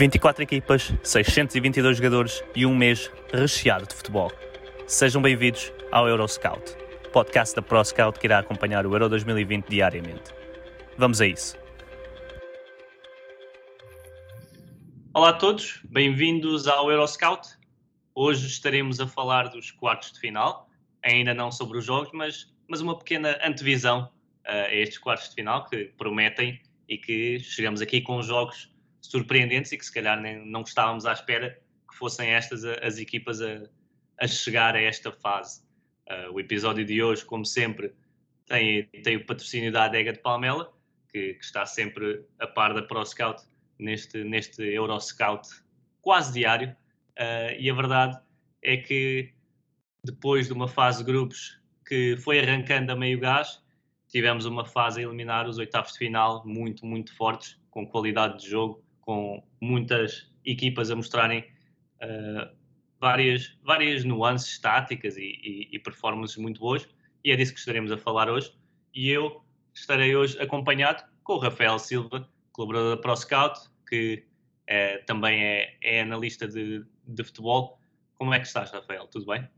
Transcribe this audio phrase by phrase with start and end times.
[0.00, 4.32] 24 equipas, 622 jogadores e um mês recheado de futebol.
[4.86, 6.74] Sejam bem-vindos ao Euroscout,
[7.12, 10.32] podcast da ProScout que irá acompanhar o Euro 2020 diariamente.
[10.96, 11.54] Vamos a isso.
[15.12, 17.46] Olá a todos, bem-vindos ao Euroscout.
[18.14, 20.70] Hoje estaremos a falar dos quartos de final,
[21.04, 24.10] ainda não sobre os jogos, mas, mas uma pequena antevisão
[24.46, 26.58] uh, a estes quartos de final que prometem
[26.88, 31.06] e que chegamos aqui com os jogos surpreendentes e que se calhar nem, não estávamos
[31.06, 33.62] à espera que fossem estas as equipas a,
[34.18, 35.62] a chegar a esta fase.
[36.08, 37.94] Uh, o episódio de hoje, como sempre,
[38.46, 40.72] tem, tem o patrocínio da Adega de Palmela,
[41.08, 43.42] que, que está sempre a par da ProScout
[43.78, 45.48] neste, neste Euroscout
[46.00, 46.76] quase diário.
[47.18, 48.20] Uh, e a verdade
[48.62, 49.32] é que
[50.04, 53.62] depois de uma fase de grupos que foi arrancando a meio gás,
[54.08, 58.50] tivemos uma fase a eliminar os oitavos de final muito, muito fortes, com qualidade de
[58.50, 62.56] jogo, com muitas equipas a mostrarem uh,
[63.00, 66.88] várias, várias nuances táticas e, e, e, performances muito boas,
[67.24, 68.54] e é disso que estaremos a falar hoje.
[68.94, 69.44] E eu
[69.74, 73.58] estarei hoje acompanhado com o Rafael Silva, colaborador da ProScout,
[73.88, 74.24] que
[74.68, 77.80] é, também é, é analista de, de futebol.
[78.14, 79.08] Como é que estás, Rafael?
[79.08, 79.50] Tudo bem?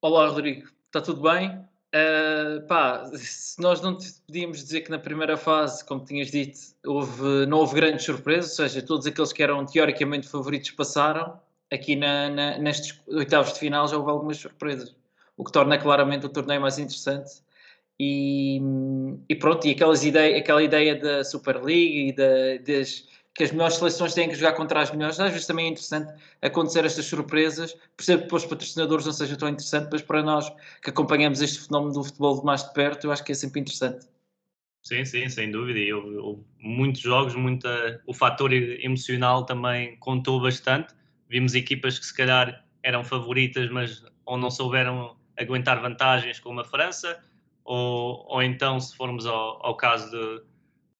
[0.00, 0.66] Olá, Rodrigo.
[0.86, 1.62] Está tudo bem?
[1.94, 7.46] Uh, pá, se nós não podíamos dizer que na primeira fase, como tinhas dito, houve,
[7.46, 11.38] não houve grandes surpresas, ou seja, todos aqueles que eram teoricamente favoritos passaram,
[11.72, 14.96] aqui na, na, nestes oitavos de final já houve algumas surpresas,
[15.36, 17.44] o que torna claramente o torneio mais interessante.
[18.00, 18.60] E,
[19.28, 23.74] e pronto, e aquelas aquela ideia da Super League e da, das, que as melhores
[23.76, 25.18] seleções têm que jogar contra as melhores.
[25.18, 27.76] Às vezes também é interessante acontecer estas surpresas.
[27.96, 30.48] Percebo que para os patrocinadores não seja tão interessante, mas para nós
[30.80, 33.60] que acompanhamos este fenómeno do futebol de mais de perto, eu acho que é sempre
[33.60, 34.06] interessante.
[34.82, 35.78] Sim, sim, sem dúvida.
[35.78, 40.94] E houve, houve muitos jogos, muita, o fator emocional também contou bastante.
[41.28, 46.64] Vimos equipas que se calhar eram favoritas, mas ou não souberam aguentar vantagens, como a
[46.64, 47.18] França,
[47.64, 50.42] ou, ou então, se formos ao, ao caso de,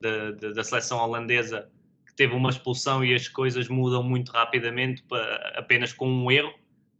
[0.00, 1.70] de, de, da seleção holandesa,
[2.16, 6.52] teve uma expulsão e as coisas mudam muito rapidamente para, apenas com um erro.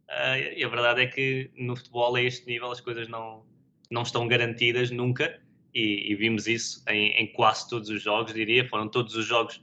[0.09, 3.43] Uh, e a verdade é que no futebol a este nível as coisas não,
[3.89, 5.39] não estão garantidas nunca
[5.73, 8.67] e, e vimos isso em, em, quase todos os jogos, diria.
[8.67, 9.57] Foram todos os jogos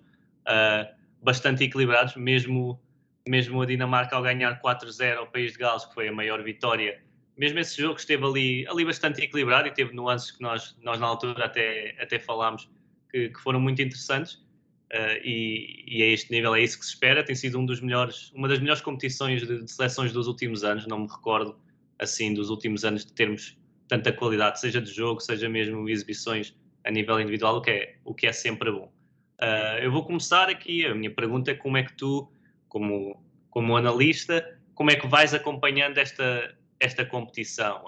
[0.46, 2.80] uh, bastante equilibrados, mesmo,
[3.26, 7.00] mesmo a Dinamarca ao ganhar 4-0 ao País de Gales, que foi a maior vitória.
[7.36, 11.06] Mesmo esse jogo esteve ali, ali bastante equilibrado e teve nuances que nós, nós na
[11.06, 12.68] altura até, até falámos
[13.10, 14.44] que, que foram muito interessantes.
[14.92, 17.24] Uh, e, e, a este nível é isso que se espera.
[17.24, 20.86] Tem sido um dos melhores, uma das melhores competições de, de, seleções dos últimos anos.
[20.86, 21.58] Não me recordo
[21.98, 23.56] assim dos últimos anos de termos
[23.88, 26.54] tanta qualidade, seja de jogo, seja mesmo exibições
[26.84, 28.92] a nível individual, o que é, o que é sempre bom.
[29.40, 30.84] Uh, eu vou começar aqui.
[30.84, 32.30] A minha pergunta é como é que tu,
[32.68, 37.82] como, como analista, como é que vais acompanhando esta, esta competição?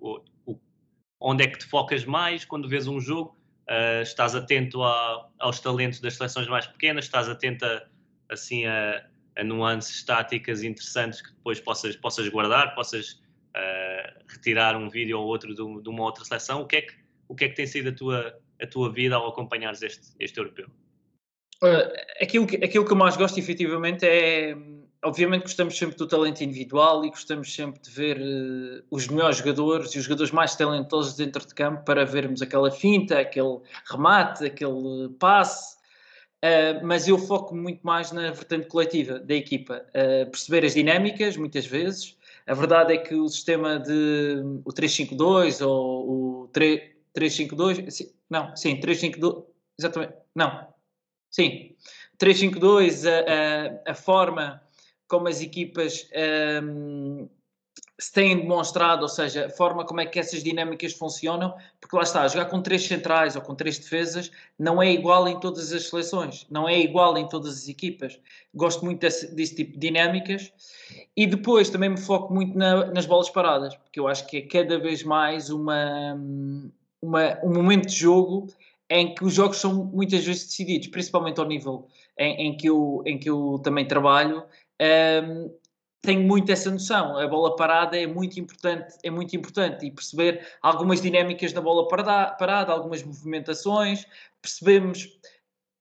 [0.00, 0.60] Uh, o, o,
[1.18, 3.39] onde é que te focas mais quando vês um jogo?
[3.70, 7.86] Uh, estás atento a, aos talentos das seleções mais pequenas, estás atento a,
[8.28, 13.22] assim, a, a nuances táticas interessantes que depois possas, possas guardar, possas
[13.56, 16.62] uh, retirar um vídeo ou outro de, de, uma outra seleção.
[16.62, 16.94] O que, é que,
[17.28, 20.38] o que é que tem sido a tua, a tua vida ao acompanhares este, este
[20.38, 20.66] europeu?
[21.62, 24.56] Uh, aquilo, que, aquilo que eu mais gosto, efetivamente, é
[25.02, 29.94] obviamente gostamos sempre do talento individual e gostamos sempre de ver uh, os melhores jogadores
[29.94, 33.60] e os jogadores mais talentosos dentro de campo para vermos aquela finta, aquele
[33.90, 35.78] remate, aquele passe.
[36.42, 41.36] Uh, mas eu foco muito mais na vertente coletiva da equipa, uh, perceber as dinâmicas,
[41.36, 42.16] muitas vezes.
[42.46, 49.44] A verdade é que o sistema de o 352 ou o 352, não, sim, 352,
[49.78, 50.66] exatamente, não,
[51.30, 51.76] sim,
[52.18, 54.62] 352, a, a, a forma
[55.10, 56.08] como as equipas
[56.62, 57.28] um,
[57.98, 62.02] se têm demonstrado, ou seja, a forma como é que essas dinâmicas funcionam, porque lá
[62.02, 65.88] está, jogar com três centrais ou com três defesas não é igual em todas as
[65.88, 68.18] seleções, não é igual em todas as equipas.
[68.54, 70.50] Gosto muito desse, desse tipo de dinâmicas
[71.14, 74.42] e depois também me foco muito na, nas bolas paradas, porque eu acho que é
[74.42, 76.18] cada vez mais uma,
[77.02, 78.46] uma, um momento de jogo
[78.88, 81.86] em que os jogos são muitas vezes decididos, principalmente ao nível
[82.18, 84.42] em, em que, eu, em que eu também trabalho,
[84.80, 85.54] um,
[86.02, 87.18] tenho muito essa noção.
[87.18, 91.86] A bola parada é muito importante, é muito importante e perceber algumas dinâmicas na bola
[91.88, 94.06] parada, parada algumas movimentações,
[94.40, 95.08] percebemos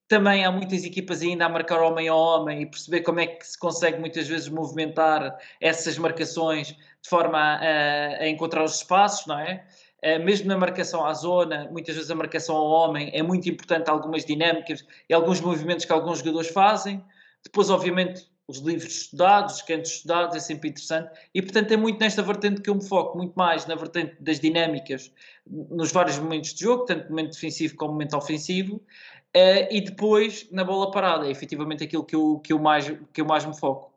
[0.10, 3.46] também há muitas equipas ainda a marcar homem a homem e perceber como é que
[3.46, 9.40] se consegue muitas vezes movimentar essas marcações de forma a, a encontrar os espaços, não
[9.40, 9.66] é?
[10.02, 13.90] Eh, mesmo na marcação à zona, muitas vezes a marcação ao homem é muito importante,
[13.90, 17.04] algumas dinâmicas e alguns movimentos que alguns jogadores fazem.
[17.44, 21.12] Depois, obviamente, os livros estudados, os cantos estudados, é sempre interessante.
[21.36, 24.40] E, portanto, é muito nesta vertente que eu me foco, muito mais na vertente das
[24.40, 25.14] dinâmicas
[25.46, 28.78] nos vários momentos de jogo, tanto momento defensivo como momento ofensivo.
[29.38, 33.22] Uh, e depois, na bola parada, é efetivamente aquilo que eu, que eu, mais, que
[33.22, 33.94] eu mais me foco.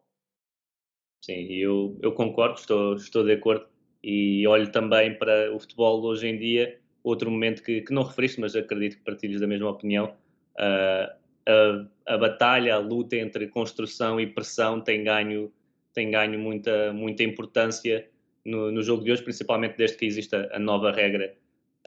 [1.25, 3.67] Sim, eu, eu concordo, estou, estou de acordo
[4.05, 8.39] e olho também para o futebol hoje em dia, outro momento que, que não referiste,
[8.39, 10.15] mas acredito que partilhes da mesma opinião,
[10.59, 15.53] uh, a, a, batalha, a luta entre construção e pressão tem ganho,
[15.93, 18.09] tem ganho muita, muita importância
[18.45, 21.35] no, no jogo de hoje, principalmente desde que existe a, a nova regra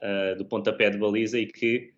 [0.02, 1.92] uh, do pontapé de baliza e que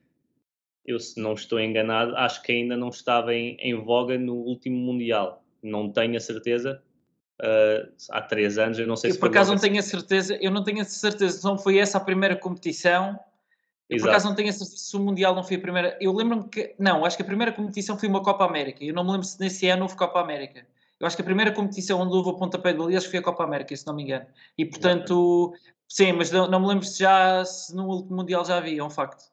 [0.86, 4.78] eu, se não estou enganado, acho que ainda não estava em, em voga no último
[4.78, 5.44] Mundial.
[5.62, 6.82] Não tenho a certeza,
[7.42, 8.78] uh, há três anos.
[8.78, 10.84] Eu não sei eu, se por acaso não tenho a certeza, eu não tenho a
[10.84, 13.18] certeza se não foi essa a primeira competição.
[13.88, 15.96] Eu, por acaso não tenho a certeza se o Mundial não foi a primeira.
[16.00, 16.74] Eu lembro-me que.
[16.78, 18.84] Não, acho que a primeira competição foi uma Copa América.
[18.84, 20.66] Eu não me lembro se nesse ano houve Copa América.
[21.00, 23.44] Eu acho que a primeira competição onde houve a pontapé de baliza foi a Copa
[23.44, 24.26] América, se não me engano.
[24.58, 25.54] E portanto,
[25.86, 28.84] sim, mas não, não, me lembro se já se no último Mundial já havia, é
[28.84, 29.24] um facto.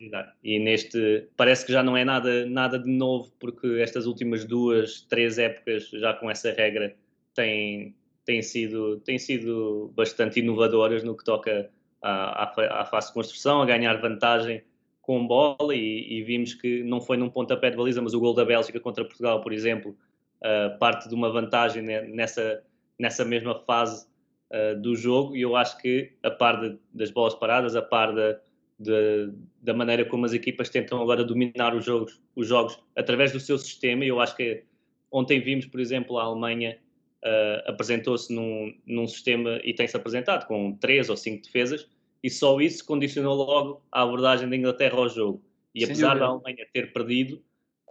[0.44, 5.02] E neste parece que já não é nada, nada de novo, porque estas últimas duas,
[5.02, 6.96] três épocas já com essa regra
[7.34, 11.72] têm, têm sido, têm sido bastante inovadoras no que toca
[12.06, 14.64] à, à, de construção, a ganhar vantagem
[15.02, 18.34] com bola e, e, vimos que não foi num pontapé de baliza, mas o gol
[18.34, 19.98] da Bélgica contra Portugal, por exemplo,
[20.42, 22.64] uh, parte de uma vantagem nessa,
[22.98, 24.08] nessa mesma fase
[24.52, 25.36] uh, do jogo.
[25.36, 28.38] E eu acho que a par de, das bolas paradas, a par de,
[28.80, 29.32] de,
[29.62, 33.58] da maneira como as equipas tentam agora dominar os jogos, os jogos através do seu
[33.58, 34.64] sistema, e eu acho que
[35.12, 36.80] ontem vimos, por exemplo, a Alemanha
[37.24, 41.88] uh, apresentou-se num, num sistema e tem-se apresentado com três ou cinco defesas
[42.26, 45.44] e só isso condicionou logo a abordagem da Inglaterra ao jogo.
[45.76, 46.26] E Sem apesar dúvida.
[46.26, 47.36] da Alemanha ter perdido,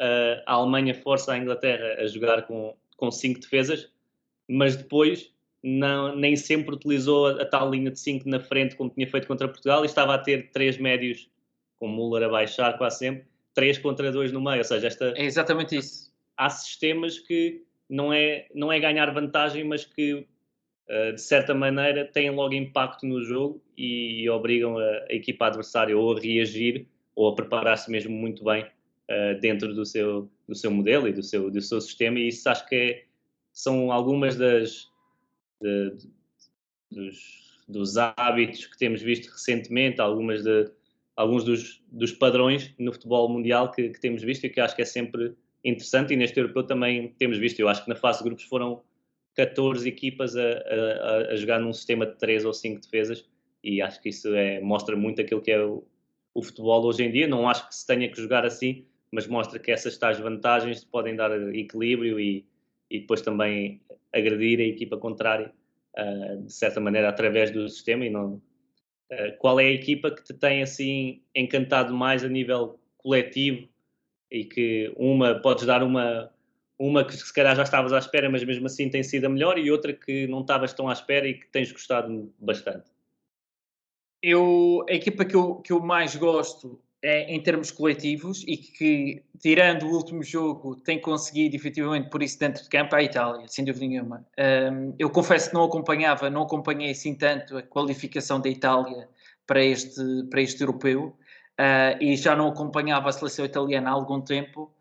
[0.00, 3.88] uh, a Alemanha força a Inglaterra a jogar com, com cinco defesas,
[4.48, 5.32] mas depois
[5.62, 9.28] não, nem sempre utilizou a, a, tal linha de cinco na frente como tinha feito
[9.28, 11.30] contra Portugal e estava a ter três médios,
[11.76, 14.58] com Müller a baixar quase sempre, três contra dois no meio.
[14.58, 16.12] Ou seja, esta, é exatamente isso.
[16.36, 20.26] Há sistemas que não é, não é ganhar vantagem, mas que
[20.86, 26.20] de certa maneira têm logo impacto no jogo e, obrigam a, equipa adversária ou a
[26.20, 31.12] reagir ou a preparar-se mesmo muito bem uh, dentro do seu, do seu modelo e
[31.12, 32.18] do seu, do seu sistema.
[32.18, 33.04] E isso acho que é,
[33.52, 34.90] são algumas das.
[35.60, 36.10] De, de,
[36.90, 40.70] dos, dos hábitos que temos visto recentemente, algumas de,
[41.16, 44.82] alguns dos, dos padrões no futebol mundial que, que, temos visto e que acho que
[44.82, 45.34] é sempre
[45.64, 48.82] interessante e neste europeu também temos visto, eu acho que na fase de grupos foram
[49.34, 53.28] 14 equipas a, a, a jogar num sistema de 3 ou 5 defesas
[53.64, 55.82] e acho que isso é, mostra muito aquilo que é o,
[56.34, 57.26] o, futebol hoje em dia.
[57.26, 61.16] Não acho que se tenha que jogar assim, mas mostra que essas tais vantagens podem
[61.16, 62.44] dar equilíbrio e,
[62.90, 63.80] e depois também
[64.12, 65.50] agredir a equipa contrária
[65.96, 70.22] uh, de certa maneira através do sistema e não uh, qual é a equipa que
[70.22, 73.66] te tem assim encantado mais a nível coletivo
[74.30, 76.30] e que uma podes dar uma
[76.78, 79.58] uma que se calhar já estavas à espera, mas mesmo assim tem sido a melhor,
[79.58, 82.90] e outra que não estavas tão à espera e que tens gostado bastante?
[84.22, 89.22] Eu, a equipa que eu, que eu mais gosto é em termos coletivos e que,
[89.38, 93.46] tirando o último jogo, tem conseguido efetivamente por isso dentro de campo é a Itália,
[93.46, 94.26] sem dúvida nenhuma.
[94.72, 99.06] Um, eu confesso que não acompanhava, não acompanhei assim tanto a qualificação da Itália
[99.46, 101.14] para este, para este europeu,
[101.60, 104.72] uh, e já não acompanhava a seleção italiana há algum tempo.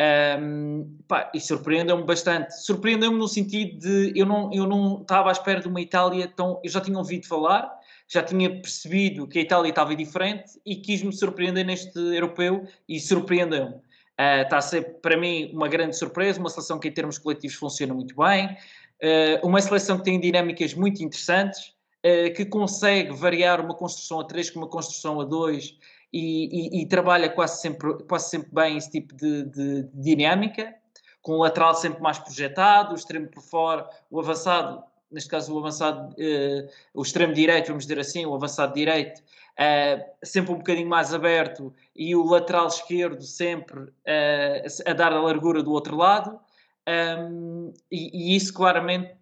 [0.00, 2.52] Um, pá, e surpreendeu-me bastante.
[2.64, 6.60] Surpreendeu-me no sentido de eu não, eu não estava à espera de uma Itália tão.
[6.64, 7.70] Eu já tinha ouvido falar,
[8.08, 13.74] já tinha percebido que a Itália estava diferente e quis-me surpreender neste europeu e surpreendeu-me.
[13.74, 17.56] Uh, está a ser para mim uma grande surpresa, uma seleção que em termos coletivos
[17.56, 23.64] funciona muito bem, uh, uma seleção que tem dinâmicas muito interessantes, uh, que consegue variar
[23.64, 25.78] uma construção a 3 com uma construção a 2
[26.12, 30.74] e, e, e, trabalha quase sempre, quase sempre bem esse tipo de, de, de, dinâmica,
[31.22, 35.58] com o lateral sempre mais projetado, o extremo por fora, o avançado neste caso o
[35.58, 40.88] avançado, uh, o extremo direito, vamos dizer assim, o avançado direito, uh, sempre um bocadinho
[40.88, 46.40] mais aberto e o lateral esquerdo sempre uh, a dar a largura do outro lado.
[46.88, 49.14] Um, e, e, isso claramente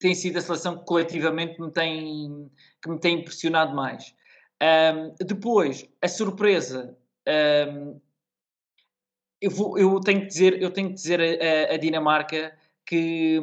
[0.00, 2.50] tem sido a seleção que coletivamente me tem,
[2.82, 4.12] que me tem impressionado mais.
[4.62, 6.96] Um, depois, a surpresa.
[7.26, 8.00] Um,
[9.40, 12.52] eu, vou, eu, tenho que dizer, eu tenho que dizer a, a, Dinamarca
[12.84, 13.40] que,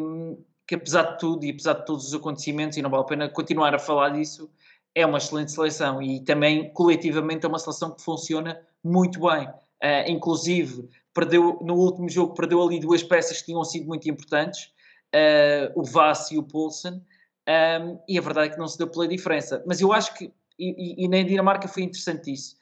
[0.67, 3.29] que, apesar de tudo e apesar de todos os acontecimentos, e não vale a pena
[3.29, 4.50] continuar a falar disso,
[4.93, 9.47] é uma excelente seleção e também coletivamente é uma seleção que funciona muito bem.
[9.47, 14.71] Uh, inclusive, perdeu, no último jogo, perdeu ali duas peças que tinham sido muito importantes,
[15.15, 17.01] uh, o Vass e o Poulsen,
[17.47, 19.63] um, e a verdade é que não se deu pela diferença.
[19.65, 22.57] Mas eu acho que, e, e na Dinamarca foi interessante isso,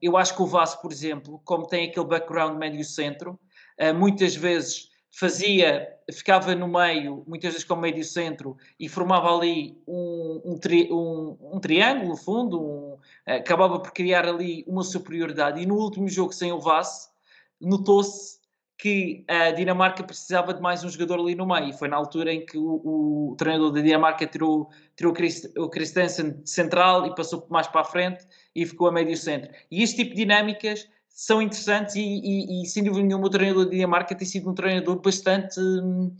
[0.00, 3.38] eu acho que o Vass, por exemplo, como tem aquele background médio-centro,
[3.80, 9.76] uh, muitas vezes fazia, ficava no meio, muitas vezes como médio centro, e formava ali
[9.86, 15.60] um, um, tri, um, um triângulo, no fundo, um, acabava por criar ali uma superioridade.
[15.60, 17.10] E no último jogo sem o Vass,
[17.60, 18.39] notou-se
[18.80, 21.68] que a Dinamarca precisava de mais um jogador ali no meio.
[21.68, 25.12] E foi na altura em que o, o treinador da Dinamarca tirou, tirou
[25.58, 29.52] o Christensen central e passou mais para a frente e ficou a médio centro.
[29.70, 33.66] E este tipo de dinâmicas são interessantes e, e, e, sem dúvida nenhuma o treinador
[33.66, 36.16] da Dinamarca tem sido um treinador bastante, hum,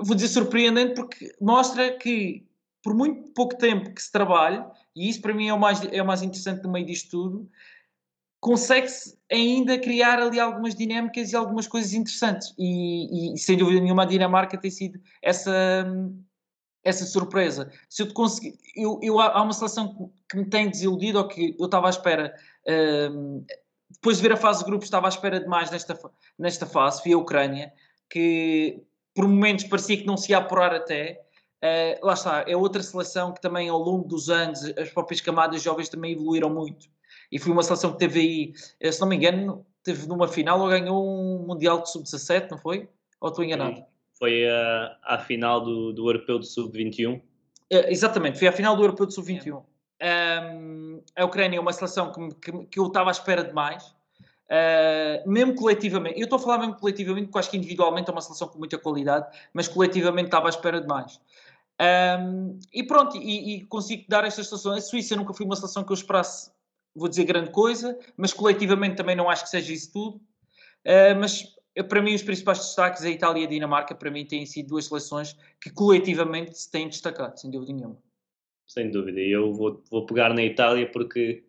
[0.00, 2.46] vou dizer surpreendente, porque mostra que
[2.82, 4.64] por muito pouco tempo que se trabalha,
[4.94, 7.50] e isso para mim é o mais, é o mais interessante no meio disto tudo,
[8.46, 12.54] consegue-se ainda criar ali algumas dinâmicas e algumas coisas interessantes.
[12.56, 15.84] E, e, sem dúvida nenhuma a Dinamarca tem sido essa,
[16.84, 17.72] essa surpresa.
[17.88, 21.56] Se eu te conseguir, eu, eu, há uma seleção que me tem desiludido ou que
[21.58, 22.36] eu estava à espera.
[23.12, 23.44] Um,
[23.90, 25.98] depois de ver a fase de grupos, estava à espera de mais nesta,
[26.38, 27.72] nesta fase, fui a Ucrânia,
[28.08, 28.80] que
[29.12, 31.20] por momentos parecia que não se ia apurar até.
[31.64, 35.60] Uh, lá está, é outra seleção que também ao longo dos anos, as próprias camadas
[35.60, 36.94] jovens também evoluíram muito.
[37.30, 40.60] E foi uma seleção que teve aí, eh, se não me engano, teve numa final
[40.60, 42.88] ou ganhou um Mundial de Sub-17, não foi?
[43.20, 43.84] Ou estou enganado?
[44.18, 47.16] Foi uh, à final do, do Europeu de Sub-21.
[47.16, 47.22] Uh,
[47.70, 49.62] eh, exatamente, foi à final do Europeu de Sub-21.
[50.02, 53.84] Um, a Ucrânia é uma seleção que, que, que eu estava à espera de mais,
[53.86, 56.18] uh, mesmo coletivamente.
[56.18, 58.78] Eu estou a falar mesmo coletivamente, porque acho que individualmente é uma seleção com muita
[58.78, 61.20] qualidade, mas coletivamente estava à espera de mais.
[61.78, 64.72] Um, e pronto, e, e, consigo dar esta situação.
[64.72, 66.50] A Suíça nunca foi uma seleção que eu esperasse,
[66.96, 70.16] vou dizer grande coisa, mas coletivamente também não acho que seja isso tudo.
[70.84, 71.56] Uh, mas
[71.88, 74.86] para mim, os principais destaques, a Itália e a Dinamarca, para mim, têm sido duas
[74.86, 77.98] seleções que coletivamente se têm destacado, sem dúvida nenhuma.
[78.66, 81.44] Sem dúvida, e eu vou, vou pegar na Itália porque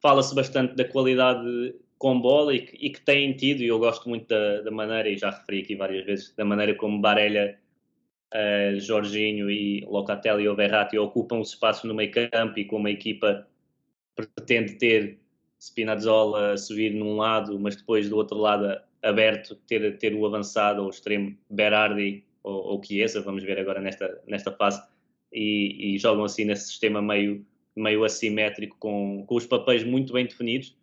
[0.00, 4.08] fala-se bastante da qualidade com bola e que, e que têm tido, e eu gosto
[4.08, 7.54] muito da, da, maneira, e já referi aqui várias vezes, da maneira como Barella,
[8.34, 12.90] uh, Jorginho e Locatelli ou Verratti ocupam os espaços no meio campo e como a
[12.90, 13.46] equipa
[14.14, 15.18] pretende ter
[15.60, 20.90] Spinazzola subir num lado, mas depois do outro lado aberto, ter, ter o avançado ou
[20.90, 24.82] extremo Berardi ou, ou Chiesa, vamos ver agora nesta, nesta fase,
[25.32, 30.26] e, e, jogam assim nesse sistema meio, meio assimétrico, com, com os papéis muito bem
[30.26, 30.76] definidos.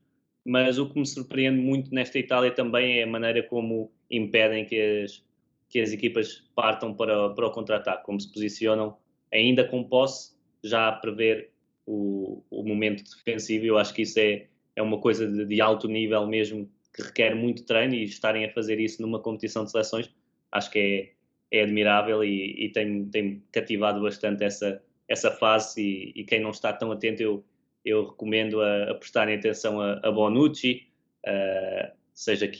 [0.45, 5.03] Mas o que me surpreende muito nesta Itália também é a maneira como impedem que
[5.03, 5.23] as,
[5.67, 8.97] que as equipas partam para, para o contra-ataque, como se posicionam
[9.31, 10.33] ainda com posse,
[10.63, 11.51] já a prever
[11.89, 13.65] o, o momento defensivo.
[13.65, 17.35] Eu acho que isso é, é uma coisa de, de alto nível mesmo, que requer
[17.35, 20.13] muito treino e estarem a fazer isso numa competição de seleções,
[20.51, 21.15] acho que
[21.51, 26.39] é, é admirável e, e tem, tem cativado bastante essa, essa fase e, e, quem
[26.39, 27.43] não está tão atento eu,
[27.83, 30.87] eu recomendo a, a prestarem atenção a, a Bonucci,
[31.25, 32.51] uh, seja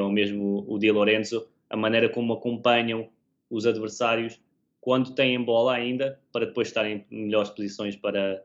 [0.00, 3.10] ou mesmo o Di Lorenzo, a maneira como acompanham
[3.50, 4.40] os adversários
[4.80, 8.42] quando têm bola ainda, para depois estarem em melhores posições para,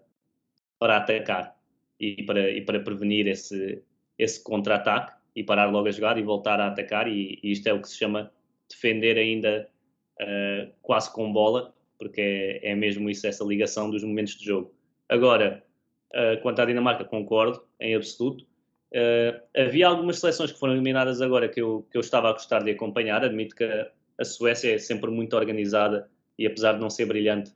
[0.80, 1.56] para atacar
[2.00, 3.82] e para, e para prevenir esse,
[4.18, 7.74] esse contra-ataque e parar logo a jogar e voltar a atacar e, e isto é
[7.74, 8.32] o que se chama
[8.70, 9.70] defender ainda
[10.22, 14.74] uh, quase com bola, porque é, é, mesmo isso, essa ligação dos momentos de jogo.
[15.08, 15.64] Agora,
[16.14, 18.46] uh, quanto à Dinamarca, concordo em absoluto.
[18.92, 22.64] Uh, havia algumas seleções que foram eliminadas agora que eu, que eu estava a gostar
[22.64, 23.24] de acompanhar.
[23.24, 27.52] Admito que a, a Suécia é sempre muito organizada e, apesar de não ser brilhante,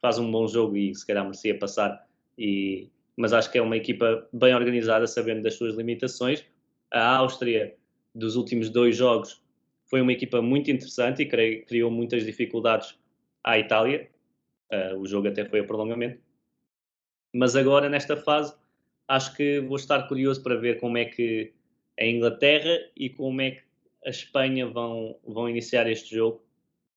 [0.00, 2.06] faz um bom jogo e se calhar merecia passar.
[2.38, 6.44] E, mas acho que é uma equipa bem organizada, sabendo das suas limitações.
[6.90, 7.76] A Áustria,
[8.14, 9.42] dos últimos dois jogos,
[9.88, 12.98] foi uma equipa muito interessante e criou muitas dificuldades
[13.44, 14.08] à Itália.
[14.72, 16.20] Uh, o jogo até foi a prolongamento.
[17.34, 18.54] Mas agora, nesta fase,
[19.08, 21.52] acho que vou estar curioso para ver como é que
[21.98, 23.62] a Inglaterra e como é que
[24.06, 26.42] a Espanha vão, vão iniciar este jogo,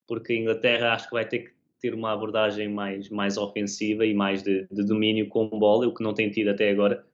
[0.08, 1.53] porque a Inglaterra acho que vai ter que
[1.84, 6.02] ter uma abordagem mais, mais ofensiva e mais de, de domínio com bola, o que
[6.02, 7.06] não tem tido até agora.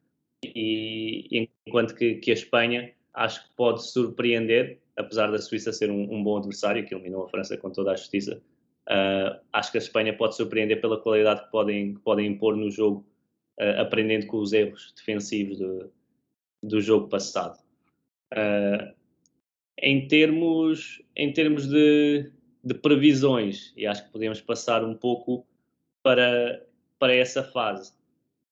[0.45, 6.13] E enquanto que, que a Espanha acho que pode surpreender, apesar da Suíça ser um,
[6.13, 8.39] um bom adversário, que eliminou a França com toda a justiça,
[8.87, 12.69] uh, acho que a Espanha pode surpreender pela qualidade que podem, que podem impor no
[12.69, 13.03] jogo,
[13.59, 15.91] uh, aprendendo com os erros defensivos do,
[16.61, 17.57] do jogo passado.
[18.31, 18.93] Uh,
[19.81, 22.31] em termos, em termos de,
[22.63, 25.45] de previsões, e acho que podemos passar um pouco
[26.03, 26.65] para,
[26.97, 27.93] para essa fase.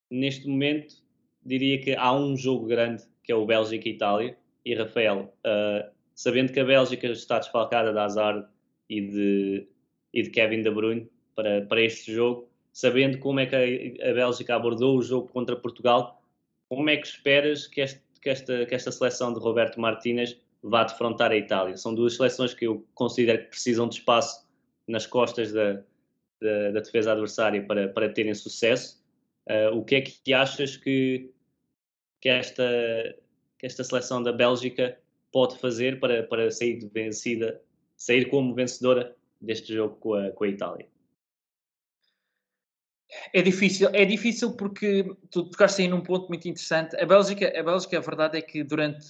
[0.10, 0.96] Neste momento,
[1.44, 4.38] diria que há um jogo grande que é o Bélgica-Itália.
[4.64, 8.48] E Rafael, uh, sabendo que a Bélgica está desfalcada de Hazard
[8.90, 9.68] e de,
[10.14, 14.14] e de Kevin De Bruyne para, para este jogo, sabendo como é que a, a
[14.14, 16.22] Bélgica abordou o jogo contra Portugal,
[16.70, 20.84] como é que esperas que, este, que, esta, que esta seleção de Roberto Martínez vá
[20.84, 21.78] defrontar a Itália?
[21.78, 24.46] São duas seleções que eu considero que precisam de espaço
[24.88, 25.74] nas costas da,
[26.42, 29.04] da, da defesa adversária para, para terem sucesso.
[29.50, 31.32] Uh, o que é que achas que,
[32.22, 32.64] que, esta,
[33.58, 35.00] que esta seleção da Bélgica
[35.32, 37.62] pode fazer para, para sair vencida,
[37.96, 40.88] sair como vencedora deste jogo com a, com a Itália?
[43.34, 46.96] É difícil, é difícil porque tu tocaste aí num ponto muito interessante.
[46.98, 49.08] A Bélgica, a Bélgica, a verdade é que durante,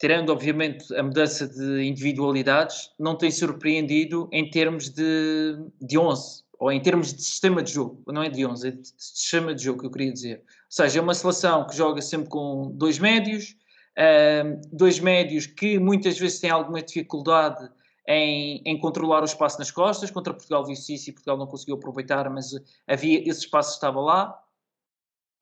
[0.00, 6.72] tirando obviamente a mudança de individualidades, não tem surpreendido em termos de, de 11, ou
[6.72, 9.80] em termos de sistema de jogo, não é de 11, é de sistema de jogo
[9.80, 10.38] que eu queria dizer.
[10.38, 13.54] Ou seja, é uma seleção que joga sempre com dois médios,
[13.98, 17.70] uh, dois médios que muitas vezes têm alguma dificuldade
[18.08, 20.10] em, em, controlar o espaço nas costas.
[20.10, 22.52] Contra Portugal viu-se isso e Portugal não conseguiu aproveitar, mas
[22.86, 24.42] havia esse espaço estava lá.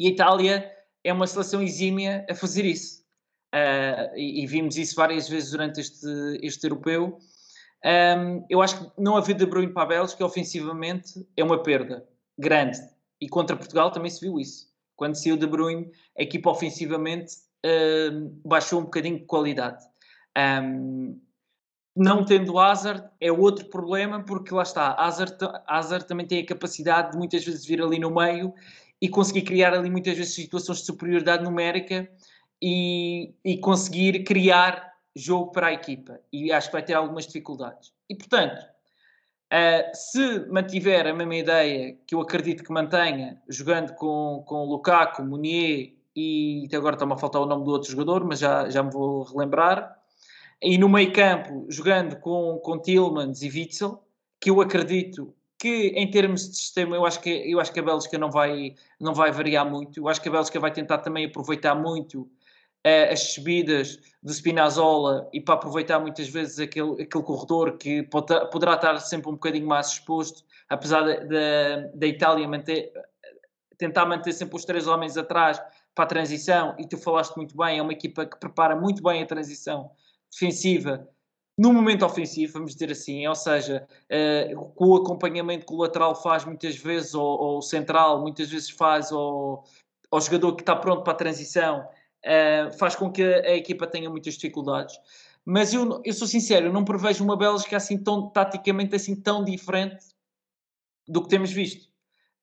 [0.01, 0.69] E a Itália
[1.05, 3.07] é uma seleção exímia a fazer isso.
[3.55, 6.07] Uh, e, e, vimos isso várias vezes durante este,
[6.43, 7.19] este europeu.
[7.85, 12.07] Um, eu acho que não haver De Bruyne para a Bélgica ofensivamente é uma perda
[12.39, 12.79] grande.
[13.21, 14.69] E contra Portugal também se viu isso.
[14.97, 17.33] Quando saiu De Bruyne, a equipa ofensivamente
[18.45, 19.85] baixou um bocadinho de qualidade.
[20.37, 21.21] Um,
[21.97, 27.13] não tendo Hazard é outro problema, porque lá está, Hazard, Hazard também tem a capacidade
[27.13, 28.55] de muitas vezes vir ali no meio
[29.01, 32.09] e conseguir criar ali muitas vezes situações de superioridade numérica
[32.61, 37.93] e, e conseguir criar jogo para a equipa e acho que vai ter algumas dificuldades.
[38.09, 38.63] E portanto,
[39.53, 45.23] uh, se mantiver a mesma ideia que eu acredito que mantenha, jogando com, com Lukaku,
[45.23, 48.83] Munier e até agora está-me a faltar o nome do outro jogador, mas já, já
[48.83, 49.97] me vou relembrar.
[50.61, 54.03] E no meio campo, jogando com, com Tillmans e Witzel,
[54.41, 57.83] que eu acredito que em termos de sistema eu acho que, eu acho que a
[57.83, 60.01] Bélgica não vai, não vai variar muito.
[60.01, 62.29] Eu acho que a Bélgica vai tentar também aproveitar muito
[62.85, 68.75] as subidas do Spinazzola e para aproveitar muitas vezes aquele, aquele corredor que pode, poderá
[68.75, 72.91] estar sempre um bocadinho mais exposto, apesar da Itália manter,
[73.77, 75.61] tentar manter sempre os três homens atrás
[75.95, 79.23] para a transição, e tu falaste muito bem, é uma equipa que prepara muito bem
[79.23, 79.91] a transição
[80.31, 81.09] defensiva
[81.59, 86.15] no momento ofensivo, vamos dizer assim, ou seja, uh, com o acompanhamento que o lateral
[86.15, 89.65] faz muitas vezes, ou, ou o central muitas vezes faz ao,
[90.09, 91.85] ao jogador que está pronto para a transição,
[92.25, 94.99] uh, faz com que a, equipa tenha muitas dificuldades.
[95.45, 99.45] Mas eu, eu sou sincero, eu não prevejo uma Bélgica assim tão, taticamente assim tão
[99.45, 100.05] diferente
[101.07, 101.89] do que temos visto.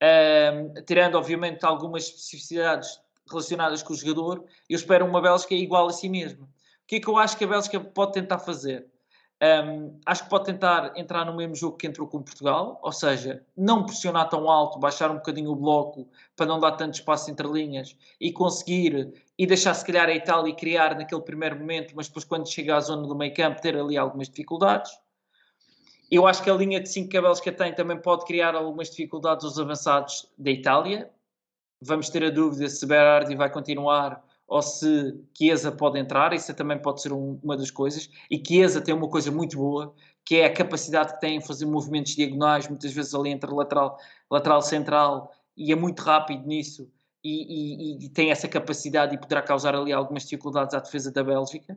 [0.01, 5.93] Uh, tirando, obviamente, algumas especificidades relacionadas com o jogador, eu espero uma Bélgica igual a
[5.93, 6.45] si mesma.
[6.45, 8.87] O que é que eu acho que a Bélgica pode tentar fazer?
[9.45, 13.45] Um, acho que pode tentar entrar no mesmo jogo que entrou com Portugal, ou seja,
[13.55, 17.45] não pressionar tão alto, baixar um bocadinho o bloco para não dar tanto espaço entre
[17.47, 22.23] linhas e conseguir e deixar se calhar a Itália criar naquele primeiro momento, mas depois
[22.23, 24.97] quando chega à zona do meio campo ter ali algumas dificuldades.
[26.09, 29.43] Eu acho que a linha de 5 que a tem também pode criar algumas dificuldades
[29.43, 31.11] aos avançados da Itália.
[31.81, 36.79] Vamos ter a dúvida se Berardi vai continuar ou se Chiesa pode entrar, isso também
[36.79, 38.09] pode ser um, uma das coisas.
[38.29, 41.65] E Chiesa tem uma coisa muito boa, que é a capacidade que tem em fazer
[41.65, 43.97] movimentos diagonais, muitas vezes ali entre lateral,
[44.29, 46.89] lateral central, e é muito rápido nisso,
[47.23, 51.23] e, e, e tem essa capacidade e poderá causar ali algumas dificuldades à defesa da
[51.23, 51.73] Bélgica,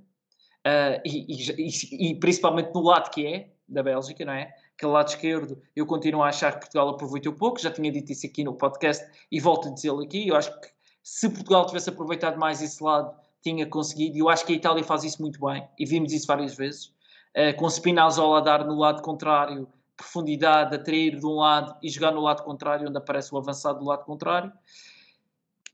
[0.66, 4.52] uh, e, e, principalmente no lado que é, da Bélgica, não é?
[4.76, 8.26] Aquele lado esquerdo, eu continuo a achar que Portugal aproveitou pouco, já tinha dito isso
[8.26, 10.68] aqui no podcast e volto a dizê-lo aqui, eu acho que
[11.08, 14.16] se Portugal tivesse aproveitado mais esse lado, tinha conseguido.
[14.16, 15.66] E eu acho que a Itália faz isso muito bem.
[15.78, 16.92] E vimos isso várias vezes.
[17.34, 19.66] Uh, com Spinazzola a dar no lado contrário
[19.96, 23.86] profundidade, atrair de um lado e jogar no lado contrário, onde aparece o avançado do
[23.86, 24.52] lado contrário.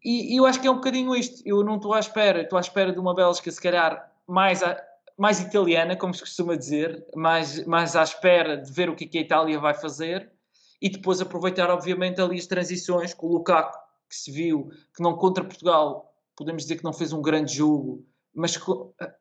[0.03, 1.43] E, e eu acho que é um bocadinho isto.
[1.45, 2.43] Eu não estou à espera.
[2.43, 4.81] Estou à espera de uma Bélgica, se calhar, mais, a,
[5.19, 9.09] mais italiana, como se costuma dizer, mais, mais à espera de ver o que, é
[9.09, 10.31] que a Itália vai fazer
[10.81, 13.84] e depois aproveitar, obviamente, ali as transições com o Lukaku,
[14.15, 18.05] que se viu que não contra Portugal, podemos dizer que não fez um grande jogo,
[18.35, 18.59] mas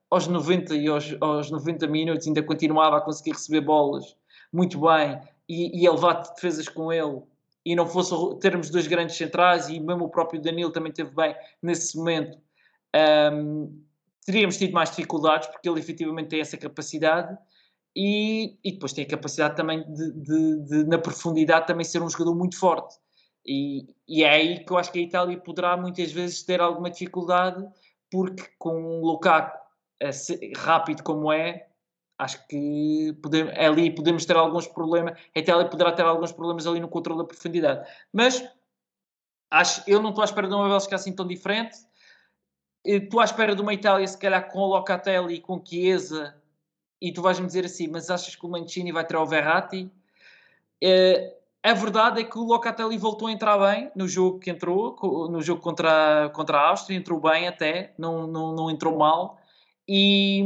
[0.09, 4.15] aos 90 e aos, aos 90 minutos ainda continuava a conseguir receber bolas
[4.51, 7.21] muito bem e, e a levar defesas com ele.
[7.65, 11.35] E não fosse termos dois grandes centrais e mesmo o próprio Danilo também teve bem
[11.61, 12.37] nesse momento
[13.33, 13.81] um,
[14.25, 17.37] teríamos tido mais dificuldades porque ele efetivamente tem essa capacidade
[17.95, 22.09] e, e depois tem a capacidade também de, de, de, na profundidade também ser um
[22.09, 22.95] jogador muito forte
[23.45, 26.89] e, e, é aí que eu acho que a Itália poderá muitas vezes ter alguma
[26.89, 27.65] dificuldade
[28.11, 29.57] porque com um Lukaku
[30.57, 31.67] rápido como é
[32.17, 33.15] acho que
[33.57, 37.27] ali podemos ter alguns problemas a Itália poderá ter alguns problemas ali no controle da
[37.27, 38.47] profundidade mas
[39.51, 41.77] acho, eu não estou à espera de uma Bélgica assim tão diferente
[42.85, 46.35] estou à espera de uma Itália se calhar com Locatelli e com Chiesa
[47.03, 49.91] e tu vais-me dizer assim, mas achas que o Mancini vai ter o Verratti?
[50.81, 54.97] Uh, a verdade é que o Locatelli voltou a entrar bem no jogo que entrou,
[55.31, 59.39] no jogo contra, contra a Áustria, entrou bem até, não, não, não entrou mal.
[59.87, 60.43] E,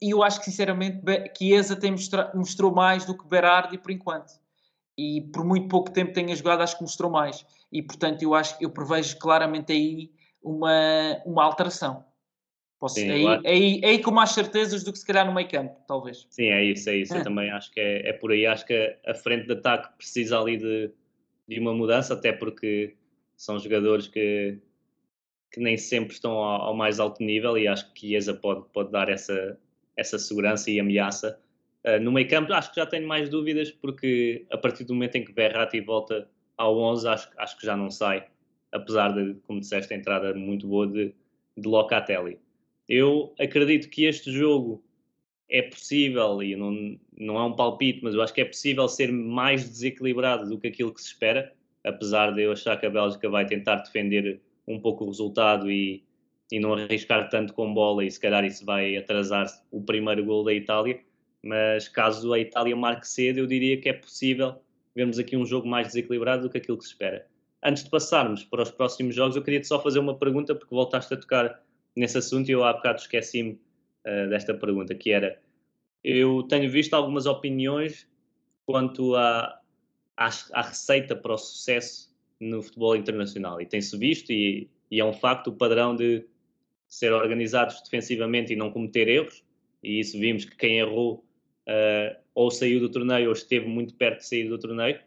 [0.00, 1.00] e eu acho que sinceramente
[1.36, 4.32] Chiesa tem mostra, mostrou mais do que Berardi por enquanto.
[4.96, 7.46] E por muito pouco tempo tenha jogado, acho que mostrou mais.
[7.70, 10.10] E portanto eu acho eu prevejo claramente aí
[10.42, 10.70] uma,
[11.24, 12.04] uma alteração.
[12.82, 13.42] Posso, Sim, aí, claro.
[13.46, 16.26] aí, aí com mais certezas do que se calhar no meio campo, talvez.
[16.28, 17.14] Sim, é isso, é isso.
[17.14, 17.20] É.
[17.20, 18.44] Eu também acho que é, é por aí.
[18.44, 20.90] Acho que a frente de ataque precisa ali de,
[21.46, 22.96] de uma mudança, até porque
[23.36, 24.58] são jogadores que,
[25.52, 28.90] que nem sempre estão ao, ao mais alto nível e acho que Chiesa pode, pode
[28.90, 29.56] dar essa,
[29.96, 31.38] essa segurança e ameaça.
[31.86, 35.14] Uh, no meio campo acho que já tenho mais dúvidas porque a partir do momento
[35.14, 38.26] em que Berratti volta ao 11 acho, acho que já não sai,
[38.72, 41.14] apesar de, como disseste, a entrada muito boa de,
[41.56, 42.40] de Locatelli.
[42.94, 44.84] Eu acredito que este jogo
[45.48, 49.10] é possível, e não, não é um palpite, mas eu acho que é possível ser
[49.10, 53.30] mais desequilibrado do que aquilo que se espera, apesar de eu achar que a Bélgica
[53.30, 56.04] vai tentar defender um pouco o resultado e,
[56.50, 60.44] e não arriscar tanto com bola, e se calhar isso vai atrasar o primeiro gol
[60.44, 61.00] da Itália.
[61.42, 64.56] Mas caso a Itália marque cedo, eu diria que é possível
[64.94, 67.26] vermos aqui um jogo mais desequilibrado do que aquilo que se espera.
[67.62, 71.14] Antes de passarmos para os próximos jogos, eu queria-te só fazer uma pergunta, porque voltaste
[71.14, 71.61] a tocar
[71.96, 73.52] nesse assunto e eu há bocado esqueci-me
[74.06, 75.40] uh, desta pergunta, que era,
[76.02, 78.08] eu tenho visto algumas opiniões
[78.66, 79.60] quanto à,
[80.16, 85.12] à, receita para o sucesso no futebol internacional e tem-se visto e, e, é um
[85.12, 86.24] facto o padrão de
[86.88, 89.44] ser organizados defensivamente e não cometer erros
[89.82, 91.24] e isso vimos que quem errou
[91.68, 95.00] uh, ou saiu do torneio ou esteve muito perto de sair do torneio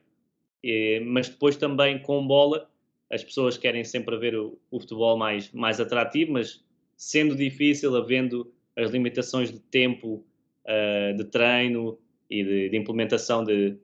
[0.63, 2.69] e, mas depois também com bola
[3.11, 6.64] as pessoas querem sempre ver o, o futebol mais, mais atrativo, mas
[6.95, 10.25] sendo difícil, havendo as limitações de tempo
[10.65, 11.97] uh, de treino
[12.29, 13.77] e de, de implementação de,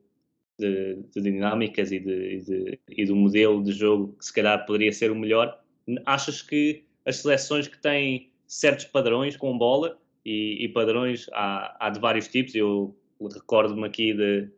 [0.57, 5.15] de, de, dinâmicas e, de, do modelo de jogo que se calhar poderia ser o
[5.15, 5.59] melhor,
[6.05, 11.89] achas que as seleções que têm certos padrões com bola e, e padrões há, há,
[11.89, 12.95] de vários tipos, eu
[13.33, 14.49] recordo-me aqui de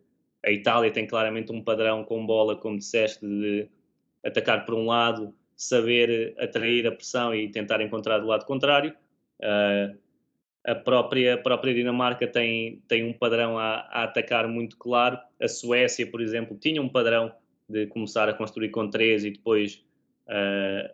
[0.46, 3.70] a Itália tem claramente um padrão com bola, como disseste, de
[4.26, 8.94] atacar por um lado, saber atrair a pressão e tentar encontrar do lado contrário.
[9.40, 9.98] Uh,
[10.66, 15.20] a própria, a própria Dinamarca tem, tem um padrão a, a, atacar muito claro.
[15.42, 17.34] A Suécia, por exemplo, tinha um padrão
[17.68, 19.84] de começar a construir com três e depois
[20.28, 20.94] uh,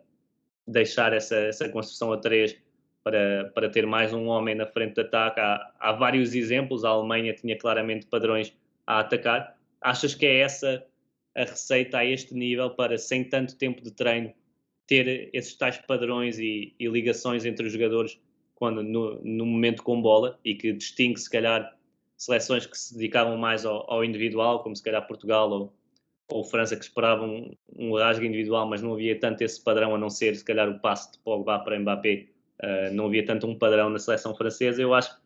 [0.67, 2.57] deixar essa, essa construção a três
[3.03, 5.39] para, para ter mais um homem na frente de ataque.
[5.39, 6.83] Há, há vários exemplos.
[6.83, 8.55] A Alemanha tinha claramente padrões
[8.87, 9.55] a atacar.
[9.81, 10.83] Achas que é essa
[11.35, 14.33] a receita a este nível para, sem tanto tempo de treino,
[14.89, 18.19] ter esses tais padrões e, e ligações entre os jogadores
[18.55, 21.77] quando no, no, momento com bola e que distingue se calhar
[22.17, 25.73] seleções que se dedicavam mais ao, ao individual, como se calhar Portugal ou,
[26.27, 29.97] ou França que esperavam um, um rasgo individual, mas não havia tanto esse padrão a
[29.97, 32.25] não ser se calhar o passe de Pogba para Mbappé,
[32.63, 34.81] uh, não havia tanto um padrão na seleção francesa.
[34.81, 35.21] Eu acho que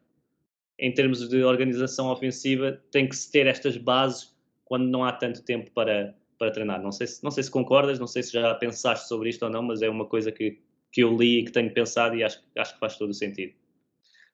[0.77, 5.41] em termos de organização ofensiva tem que se ter estas bases quando não há tanto
[5.41, 6.81] tempo para para treinar.
[6.81, 9.49] Não sei, se, não sei se concordas, não sei se já pensaste sobre isto ou
[9.49, 10.59] não, mas é uma coisa que,
[10.91, 13.53] que eu li e que tenho pensado e acho, acho que faz todo o sentido.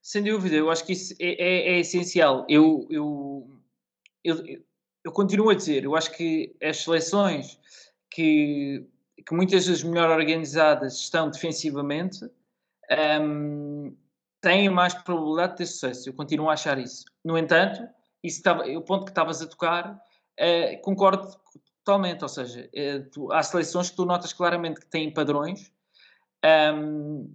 [0.02, 2.45] Sem dúvida, eu acho que isso é, é, é essencial.
[2.50, 3.48] Eu, eu,
[4.24, 4.63] eu,
[5.04, 7.60] eu, continuo a dizer, eu acho que as seleções
[8.10, 8.86] que,
[9.26, 12.26] que muitas das melhor organizadas estão defensivamente
[13.22, 13.95] um,
[14.41, 16.10] têm mais probabilidade de ter sucesso.
[16.10, 17.06] Eu continuo a achar isso.
[17.24, 17.88] No entanto,
[18.24, 18.41] isso
[18.76, 19.93] o ponto que estavas a tocar,
[20.39, 21.30] uh, concordo
[21.84, 25.72] Totalmente, ou seja, é, tu, há seleções que tu notas claramente que têm padrões
[26.76, 27.34] um,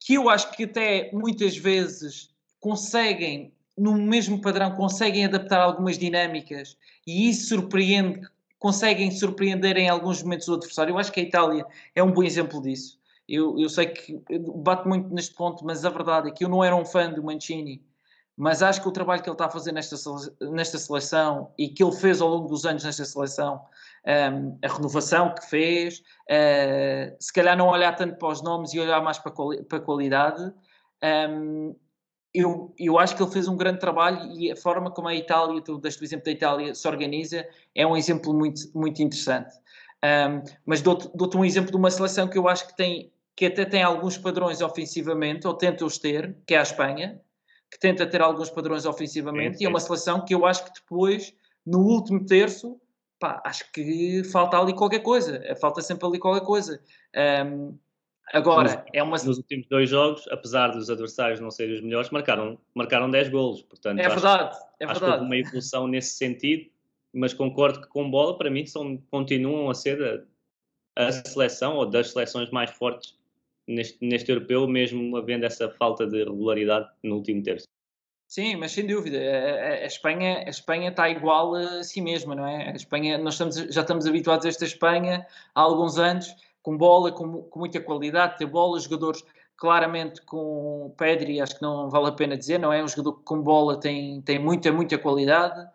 [0.00, 6.76] que eu acho que até muitas vezes conseguem no mesmo padrão conseguem adaptar algumas dinâmicas
[7.06, 8.20] e isso surpreende,
[8.58, 10.92] conseguem surpreender em alguns momentos o adversário.
[10.92, 12.98] Eu acho que a Itália é um bom exemplo disso.
[13.28, 14.20] Eu, eu sei que
[14.56, 17.22] bato muito neste ponto, mas a verdade é que eu não era um fã do
[17.22, 17.82] Mancini,
[18.38, 19.96] mas acho que o trabalho que ele está a fazer nesta,
[20.40, 23.60] nesta seleção e que ele fez ao longo dos anos nesta seleção,
[24.06, 28.78] um, a renovação que fez, uh, se calhar não olhar tanto para os nomes e
[28.78, 30.52] olhar mais para, quali para a qualidade,
[31.28, 31.74] um,
[32.32, 35.60] eu, eu acho que ele fez um grande trabalho e a forma como a Itália,
[35.60, 39.52] tu deste o exemplo da Itália, se organiza, é um exemplo muito, muito interessante.
[40.04, 43.46] Um, mas dou-te dou um exemplo de uma seleção que eu acho que tem que
[43.46, 47.20] até tem alguns padrões ofensivamente, ou tenta os ter, que é a Espanha,
[47.70, 49.64] que tenta ter alguns padrões ofensivamente, sim, sim.
[49.64, 52.80] e é uma seleção que eu acho que depois, no último terço,
[53.18, 56.80] pá, acho que falta ali qualquer coisa, falta sempre ali qualquer coisa.
[57.46, 57.76] Um,
[58.32, 59.16] Agora, nos, é uma...
[59.16, 63.62] nos últimos dois jogos, apesar dos adversários não serem os melhores, marcaram, marcaram 10 golos.
[63.62, 65.00] Portanto, é verdade, acho, é acho verdade.
[65.00, 66.70] que houve uma evolução nesse sentido,
[67.12, 70.26] mas concordo que com bola, para mim, são, continuam a ser
[70.96, 73.17] a, a seleção ou das seleções mais fortes
[73.68, 77.66] neste, neste europeu, mesmo havendo essa falta de regularidade no último terço.
[78.26, 82.46] Sim, mas sem dúvida, a, a, Espanha, a Espanha está igual a si mesma, não
[82.46, 82.70] é?
[82.70, 87.10] A Espanha, nós estamos, já estamos habituados a esta Espanha há alguns anos com bola,
[87.10, 89.24] com, com muita qualidade, ter bola, jogadores
[89.58, 92.82] claramente com Pedri, acho que não vale a pena dizer, não é?
[92.82, 95.68] Um jogador que com bola tem, tem muita, muita qualidade.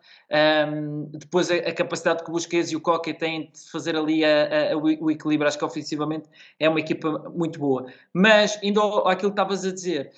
[0.72, 4.24] Um, depois a, a, capacidade que o Busquets e o Coque têm de fazer ali
[4.24, 6.26] a, a, o equilíbrio, acho que ofensivamente
[6.58, 7.86] é uma equipa muito boa.
[8.10, 10.12] Mas, indo àquilo que estavas a dizer,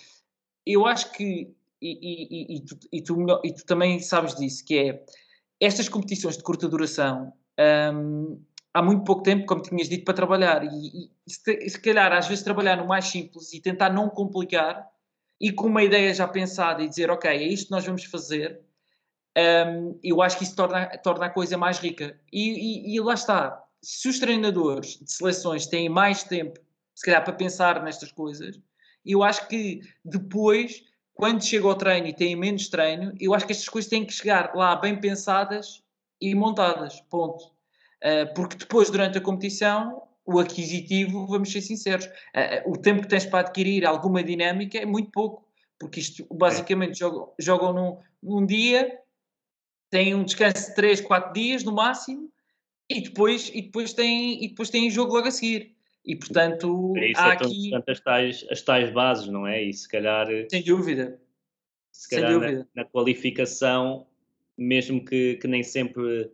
[0.64, 1.52] eu acho que,
[1.83, 5.05] e, e, e, tu, e, tu, e tu também sabes disso, que é
[5.61, 7.33] estas competições de curta duração.
[7.59, 8.40] Um,
[8.77, 10.62] há muito pouco tempo, como tinhas dito, para trabalhar.
[10.62, 14.87] E, e, se, se calhar, às vezes, trabalhar no mais simples e tentar não complicar
[15.41, 18.61] e com uma ideia já pensada e dizer, ok, é isto que nós vamos fazer,
[19.67, 22.21] um, eu acho que isso torna, torna a coisa mais rica.
[22.31, 23.65] E, e, e, lá está.
[23.81, 26.61] Se os treinadores de seleções têm mais tempo,
[26.95, 28.61] se calhar, para pensar nestas coisas,
[29.05, 30.83] eu acho que depois,
[31.15, 34.12] quando chega ao treino e têm menos treino, eu acho que estas coisas têm que
[34.12, 35.83] chegar lá bem pensadas
[36.21, 37.01] e montadas.
[37.09, 37.56] Ponto.
[38.07, 43.03] Eh, porque depois, durante a competição, o aquisitivo, vamos ser sinceros, eh, eh, o tempo
[43.03, 45.45] que tens para adquirir alguma dinâmica é muito pouco,
[45.77, 48.97] porque isto basicamente jogam, jogam num, num dia,
[49.90, 52.31] têm um descanso de 3, 4 dias no máximo,
[52.88, 55.75] e depois, e depois, têm, e depois têm jogo logo a seguir.
[56.05, 57.71] E portanto, é isso, há é aqui.
[57.88, 59.64] As tais, as tais bases, não é?
[59.64, 60.29] E se calhar.
[60.49, 61.21] Sem dúvida.
[61.90, 62.69] Se calhar Sem dúvida.
[62.73, 64.07] Na, na, qualificação,
[64.57, 66.31] mesmo que, que nem sempre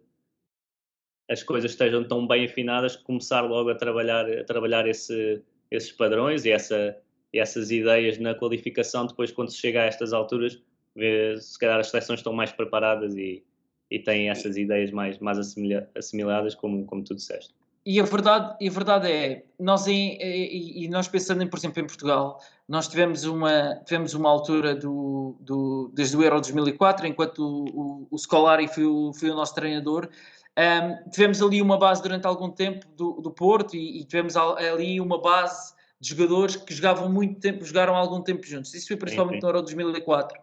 [1.33, 5.41] as coisas estejam tão bem afinadas, começar logo a trabalhar, a trabalhar esse,
[5.71, 6.95] esses padrões e, essa,
[7.33, 10.61] essas ideias na qualificação, depois quando se chega a estas alturas,
[10.95, 13.43] ver, se calhar as seleções estão mais preparadas e,
[13.91, 17.55] e têm essas ideias mais, mais assimila, assimiladas, como, como tu disseste.
[17.85, 21.87] E a verdade, a verdade é, nós em, e, nós pensando, em, por exemplo, em
[21.87, 27.65] Portugal, nós tivemos uma, tivemos uma altura do, do, desde o Euro 2004, enquanto o,
[27.65, 30.09] o, o Scolari foi o, foi o nosso treinador,
[30.59, 35.01] um, tivemos ali uma base durante algum tempo do, do Porto e, e, tivemos ali
[35.01, 38.75] uma base de jogadores que jogavam muito tempo, jogaram algum tempo juntos.
[38.75, 39.47] Isso foi principalmente sim, sim.
[39.47, 40.39] no Euro 2004.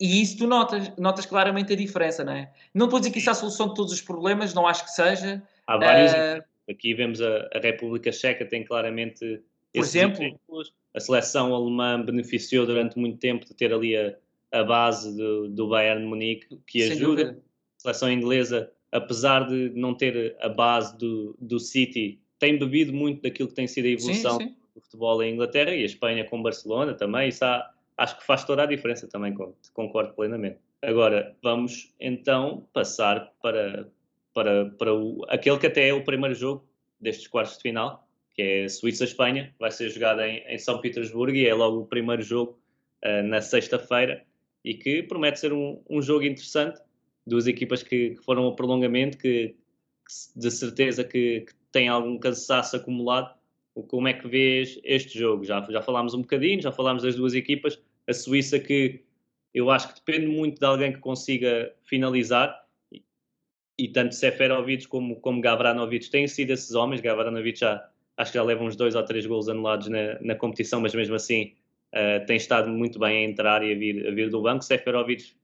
[0.00, 2.52] E isso tu notas, notas claramente a diferença, não é?
[2.72, 4.84] Não estou a dizer que isso é a solução de todos os problemas, não acho
[4.84, 5.42] que seja.
[5.66, 6.12] Há vários.
[6.12, 9.42] Uh, Aqui vemos a, a, República Checa tem claramente.
[9.72, 10.74] Por exemplo, exemplos.
[10.94, 14.14] a seleção alemã beneficiou durante muito tempo de ter ali a,
[14.52, 17.24] a base do, do Bayern Munique que ajuda.
[17.24, 17.42] Dúvida.
[17.78, 23.22] A seleção inglesa apesar de não ter a base do, do City, tem bebido muito
[23.22, 24.56] daquilo que tem sido a evolução sim, sim.
[24.74, 27.28] do futebol em Inglaterra e a Espanha com Barcelona também.
[27.28, 29.34] Isso há, acho que faz toda a diferença também,
[29.72, 30.58] concordo plenamente.
[30.82, 33.88] Agora, vamos então passar para,
[34.32, 36.64] para, para o, aquele que até é o primeiro jogo
[37.00, 41.46] destes quartos de final, que é Suíça-Espanha, vai ser jogado em, em, São Petersburgo e
[41.46, 42.58] é logo o primeiro jogo
[43.04, 44.24] uh, na sexta-feira
[44.64, 46.80] e que promete ser um, um jogo interessante
[47.28, 49.48] duas equipas que, que foram ao prolongamento, que,
[50.06, 53.36] que de certeza que, que têm algum cansaço acumulado.
[53.86, 55.44] Como é que vês este jogo?
[55.44, 57.80] Já, já falámos um bocadinho, já falámos das duas equipas.
[58.08, 59.04] A Suíça, que
[59.54, 63.02] eu acho que depende muito de alguém que consiga finalizar, e,
[63.78, 67.00] e tanto Seferovic como, como Gavranovic têm sido esses homens.
[67.00, 70.80] Gavranovic já, acho que já leva uns dois ou três gols anulados na, na competição,
[70.80, 71.52] mas mesmo assim
[71.94, 74.64] uh, tem estado muito bem a entrar e a vir, a vir do banco.
[74.64, 75.34] Seferovic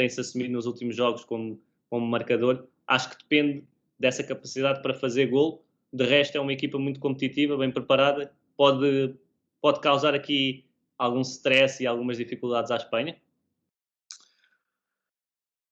[0.00, 1.60] tem-se assumido nos últimos jogos como,
[1.90, 2.66] como marcador.
[2.86, 3.64] Acho que depende
[3.98, 5.62] dessa capacidade para fazer gol.
[5.92, 8.32] De resto, é uma equipa muito competitiva, bem preparada.
[8.56, 9.14] Pode,
[9.60, 10.64] pode causar aqui
[10.96, 13.20] algum stress e algumas dificuldades à Espanha?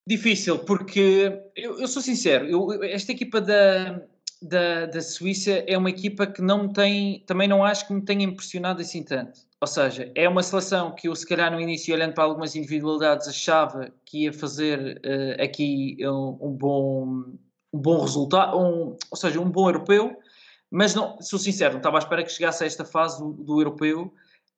[0.06, 4.02] Difícil, porque eu, eu sou sincero, eu, esta equipa da,
[4.40, 8.24] da, da Suíça é uma equipa que não tem, também não acho que me tenha
[8.24, 9.40] impressionado assim tanto.
[9.60, 13.26] Ou seja, é uma seleção que eu, se calhar, no início, olhando para algumas individualidades,
[13.26, 17.04] achava que ia fazer uh, aqui um, um, bom,
[17.72, 20.16] um bom resultado, um, ou seja, um bom europeu,
[20.70, 23.60] mas não, sou sincero, não estava à espera que chegasse a esta fase do, do
[23.60, 24.14] europeu.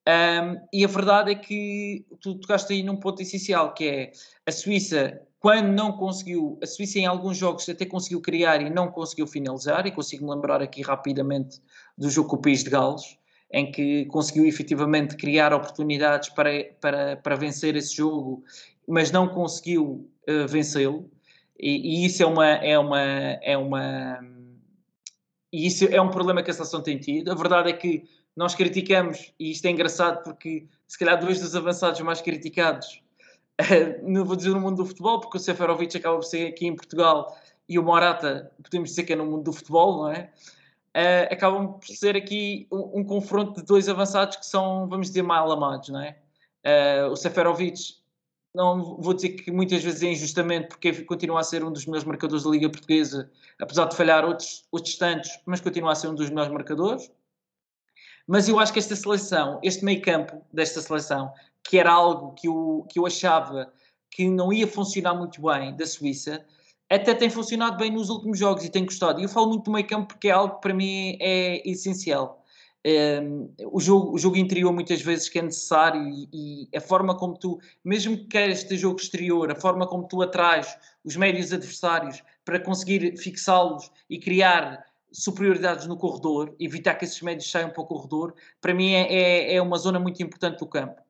[0.07, 4.13] Um, e a verdade é que tu tocaste aí num ponto essencial, que é
[4.47, 8.89] a Suíça quando não conseguiu, a Suíça em alguns jogos até conseguiu criar e não
[8.89, 11.63] conseguiu finalizar, e consigo-me lembrar aqui rapidamente
[11.97, 13.19] do jogo com o País de Gales,
[13.51, 18.45] em que conseguiu efetivamente criar oportunidades para, para, para vencer esse jogo,
[18.87, 21.11] mas não conseguiu uh, vencê-lo,
[21.59, 24.21] e, e, isso é uma, é uma, é uma,
[25.51, 27.31] e isso é um problema que a seleção tem tido.
[27.31, 31.57] A verdade é que nós criticamos, e isto é engraçado porque se calhar dois dos
[31.57, 33.03] avançados mais criticados
[34.03, 36.75] não vou dizer no mundo do futebol, porque o Seferovic acaba por ser aqui em
[36.75, 37.37] Portugal
[37.69, 40.31] e o Morata, podemos dizer que é no mundo do futebol, não é?
[40.97, 45.23] Uh, acabam por ser aqui um, um, confronto de dois avançados que são, vamos dizer,
[45.23, 46.19] mal amados, não é?
[46.67, 47.95] Uh, o Seferovic,
[48.53, 52.05] não vou dizer que muitas vezes é injustamente, porque continua a ser um dos melhores
[52.05, 56.15] marcadores da Liga Portuguesa, apesar de falhar outros, outros tantos, mas continua a ser um
[56.15, 57.09] dos melhores marcadores.
[58.27, 62.49] Mas eu acho que esta seleção, este meio campo desta seleção, que era algo que
[62.49, 63.73] eu, que eu achava
[64.11, 66.45] que não ia funcionar muito bem da Suíça,
[66.91, 69.21] até tem funcionado bem nos últimos jogos e tem gostado.
[69.21, 72.41] E eu falo muito do meio campo porque é algo que para mim é essencial.
[72.85, 77.15] Um, o, jogo, o jogo interior muitas vezes que é necessário e, e, a forma
[77.15, 81.53] como tu, mesmo que queiras ter jogo exterior, a forma como tu atrás os médios
[81.53, 87.83] adversários para conseguir fixá-los e criar superioridades no corredor, evitar que esses médios saiam para
[87.83, 91.03] o corredor, para mim é, é, é uma zona muito importante do campo.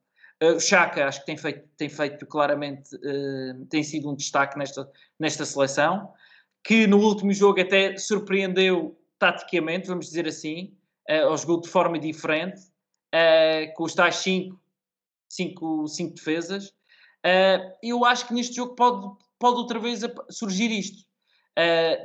[0.43, 4.59] Uh, o Chaka acho que tem feito, tem feito claramente, uh, tem sido um destaque
[4.59, 6.13] nesta, nesta seleção,
[6.65, 10.75] que no último jogo até surpreendeu taticamente, vamos dizer assim,
[11.11, 12.61] uh, ao jogou de forma diferente,
[13.15, 14.59] uh, com os tais 5
[15.29, 16.75] cinco, cinco, defesas.
[17.81, 19.07] eu acho que neste jogo pode,
[19.39, 21.07] pode outra vez surgir isto.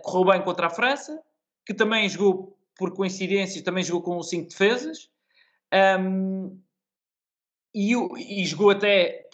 [0.03, 1.19] correu bem contra a França,
[1.65, 5.09] que também jogou, por coincidência, também jogou com 5 defesas.
[5.73, 6.59] Um,
[7.75, 7.93] e,
[8.41, 9.27] e jogou até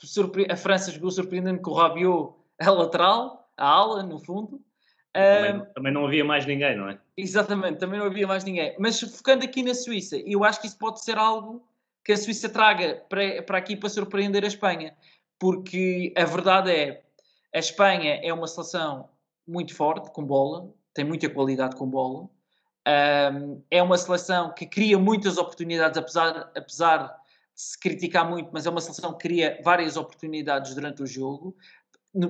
[0.50, 4.60] a França jogou surpreendendo com o Rabiot a lateral, a ala, no fundo.
[5.14, 6.98] Também, uh, também, não havia mais ninguém, não é?
[7.16, 8.76] Exatamente, também não havia mais ninguém.
[8.80, 11.62] Mas focando aqui na Suíça, eu acho que isso pode ser algo
[12.04, 14.96] que a Suíça traga para, para aqui para surpreender a Espanha.
[15.38, 17.02] Porque a verdade é,
[17.54, 19.10] a Espanha é uma seleção
[19.48, 22.28] muito forte com bola, tem muita qualidade com bola.
[23.34, 27.21] Um, é uma seleção que cria muitas oportunidades, apesar, apesar
[27.62, 31.56] se criticar muito, mas é uma seleção que cria várias oportunidades durante o jogo,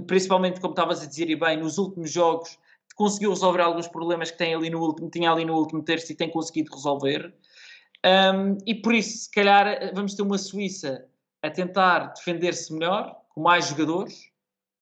[0.06, 2.60] principalmente, como estavas a dizer e bem, nos últimos jogos
[2.98, 6.15] conseguiu resolver alguns problemas que tem ali no último, tinha ali no último terço e
[6.15, 7.34] tem conseguido resolver.
[8.06, 11.08] Um, e por isso, se calhar, vamos ter uma Suíça
[11.41, 14.30] a tentar defender-se melhor, com mais jogadores.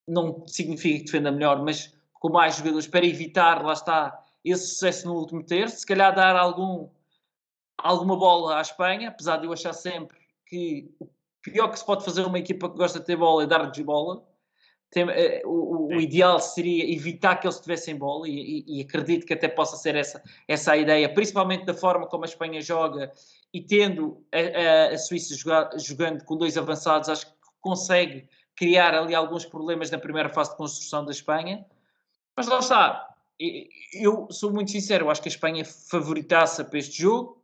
[0.07, 5.07] Não significa que defenda melhor, mas com mais jogadores para evitar, lá está, esse sucesso
[5.07, 5.77] no último terço.
[5.77, 6.89] Se calhar dar algum,
[7.77, 10.18] alguma bola à Espanha, apesar de eu achar sempre
[10.49, 11.07] que o
[11.41, 14.27] pior que se pode fazer uma equipa que gosta de ter bola é dar-lhes bola.
[14.91, 15.09] Tem, uh,
[15.45, 19.47] o, o, ideal seria evitar que eles tivessem bola e, e, e, acredito que até
[19.47, 23.11] possa ser essa, essa a ideia, principalmente da forma como a Espanha joga
[23.53, 25.35] e tendo a, a, a Suíça
[25.77, 30.57] jogando com dois avançados, acho que consegue criar ali alguns problemas na primeira fase de
[30.57, 31.63] construção da Espanha.
[32.35, 33.15] Mas lá está,
[33.93, 37.41] eu sou muito sincero, acho que a Espanha favoritaça para este jogo.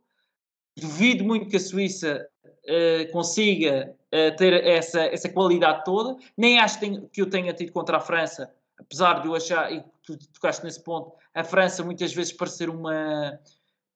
[0.76, 2.28] Duvido muito que a Suíça
[2.64, 6.16] uh, consiga uh, ter essa, essa qualidade toda.
[6.36, 10.16] Nem acho que, eu tenha tido contra a França, apesar de eu achar, e tu
[10.32, 13.38] tocaste nesse ponto, a França muitas vezes parecer uma.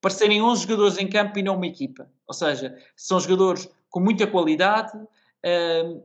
[0.00, 2.10] parecerem 11 jogadores em campo e não uma equipa.
[2.26, 4.96] Ou seja, são jogadores com muita qualidade.
[4.96, 6.02] Uh,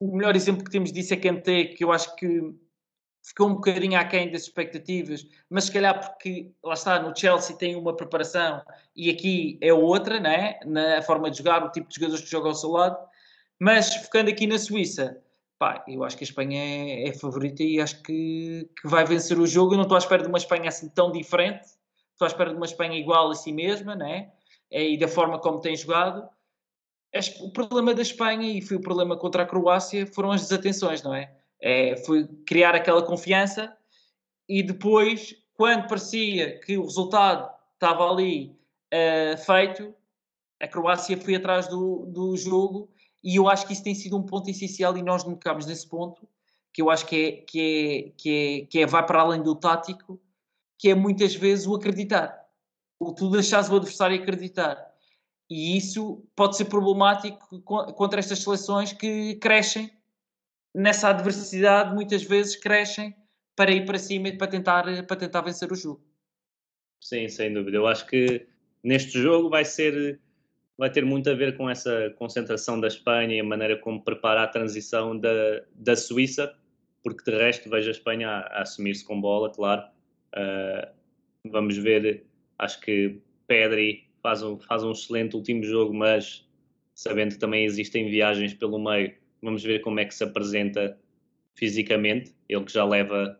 [0.00, 2.54] o melhor exemplo que temos disso é Kanté, que eu acho que
[3.24, 7.74] ficou um bocadinho aquém das expectativas, mas se calhar porque, lá está, no Chelsea tem
[7.74, 8.62] uma preparação
[8.94, 10.60] e aqui é outra, né?
[10.66, 12.98] na forma de jogar, o tipo de jogadores que jogam ao seu lado,
[13.58, 15.22] mas focando aqui na Suíça,
[15.58, 19.38] pá, eu acho que a Espanha é, é favorita e acho que, que, vai vencer
[19.38, 21.64] o jogo, eu não estou à espera de uma Espanha assim tão diferente,
[22.12, 24.30] estou à espera de uma Espanha igual a si mesma, né?
[24.70, 26.28] e da forma como tem jogado,
[27.40, 31.14] o problema da Espanha, e foi o problema contra a Croácia, foram as desatenções, não
[31.14, 31.32] é?
[31.66, 33.74] É, foi criar aquela confiança
[34.46, 38.54] e depois, quando parecia que o resultado estava ali
[38.92, 39.94] uh, feito,
[40.60, 42.90] a Croácia foi atrás do, do jogo
[43.22, 45.88] e eu acho que isso tem sido um ponto essencial e nós não tocámos nesse
[45.88, 46.28] ponto,
[46.70, 49.54] que eu acho que é, que é, que é, que é vai para além do
[49.54, 50.20] tático,
[50.78, 52.44] que é muitas vezes o acreditar.
[53.00, 54.76] O tu deixares o adversário acreditar.
[55.48, 59.90] E isso pode ser problemático contra estas seleções que crescem
[60.74, 63.14] nessa adversidade, muitas vezes crescem
[63.54, 66.04] para ir para cima e para tentar, para tentar vencer o jogo.
[67.00, 67.76] Sim, sem dúvida.
[67.76, 68.46] Eu acho que
[68.82, 70.20] neste jogo vai ser
[70.76, 74.42] vai ter muito a ver com essa concentração da Espanha e a maneira como prepara
[74.42, 76.52] a transição da, da Suíça,
[77.02, 79.82] porque de resto vejo a Espanha a, a assumir-se com bola, claro.
[80.34, 80.90] Uh,
[81.44, 82.26] vamos ver,
[82.58, 86.44] acho que Pedri faz um, faz um excelente último jogo, mas
[86.94, 89.14] sabendo que também existem viagens pelo meio,
[89.44, 90.98] vamos ver como é que se apresenta
[91.54, 92.34] fisicamente.
[92.48, 93.38] Ele que já leva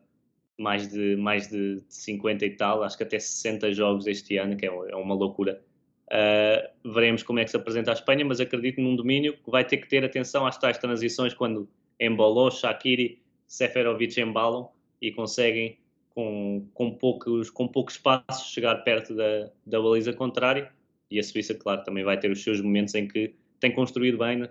[0.58, 4.66] mais de, mais de 50 e tal, acho que até 60 jogos este ano, que
[4.66, 5.60] é, é uma loucura.
[6.06, 9.64] Uh, veremos como é que se apresenta a Espanha, mas acredito num domínio que vai
[9.64, 14.68] ter que ter atenção às tais transições quando embalou, Shakiri, Seferovic embalam
[15.00, 15.78] e conseguem
[16.10, 20.70] com, com, poucos, com poucos passos chegar perto da, da baliza contrária
[21.10, 24.38] e a Suíça, claro, também vai ter os seus momentos em que tem construído bem
[24.38, 24.50] né?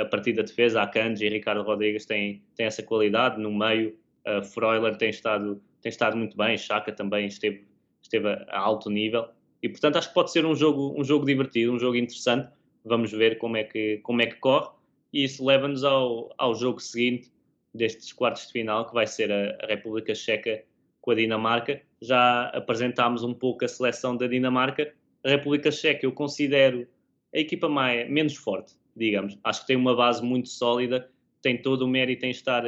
[0.00, 3.96] A partir da defesa, a Kanji e Ricardo Rodrigues têm, têm essa qualidade, no meio
[4.26, 7.64] Uh, Freuler tem estado, tem estado muito bem, Chaka também esteve,
[8.02, 9.28] esteve a, alto nível.
[9.62, 12.50] E portanto acho que pode ser um jogo, um jogo divertido, um jogo interessante.
[12.84, 14.68] Vamos ver como é que, como é que corre.
[15.12, 17.32] E isso leva-nos ao, ao jogo seguinte
[17.72, 20.64] destes quartos de final, que vai ser a, a República Checa
[21.00, 21.80] com a Dinamarca.
[22.02, 24.92] Já apresentámos um pouco a seleção da Dinamarca.
[25.24, 26.86] A República Checa eu considero
[27.32, 29.38] a equipa mais, menos forte, digamos.
[29.44, 31.10] Acho que tem uma base muito sólida,
[31.42, 32.64] tem todo o mérito em estar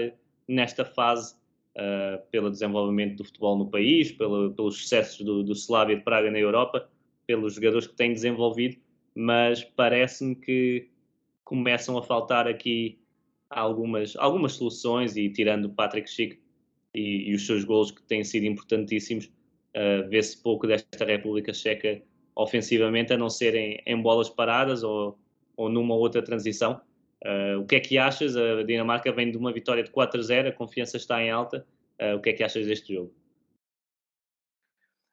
[0.46, 1.34] nesta fase
[1.76, 6.30] uh, pelo desenvolvimento do futebol no país, pelo, pelos sucessos do, do Slavia de Praga
[6.30, 6.88] na Europa,
[7.26, 8.76] pelos jogadores que têm desenvolvido,
[9.14, 10.88] mas parece-me que
[11.44, 12.98] começam a faltar aqui
[13.48, 16.38] algumas, algumas soluções e tirando o Patrick Schick
[16.94, 22.02] e, e, os seus gols que têm sido importantíssimos, uh, vê-se pouco desta República Checa
[22.34, 25.18] ofensivamente, a não ser em, em bolas paradas ou,
[25.58, 26.80] ou numa outra transição.
[27.26, 28.36] Uh, o que é que achas?
[28.36, 31.66] A Dinamarca vem de uma vitória de 4-0, a confiança está em alta.
[32.00, 33.12] Uh, o que é que achas deste jogo?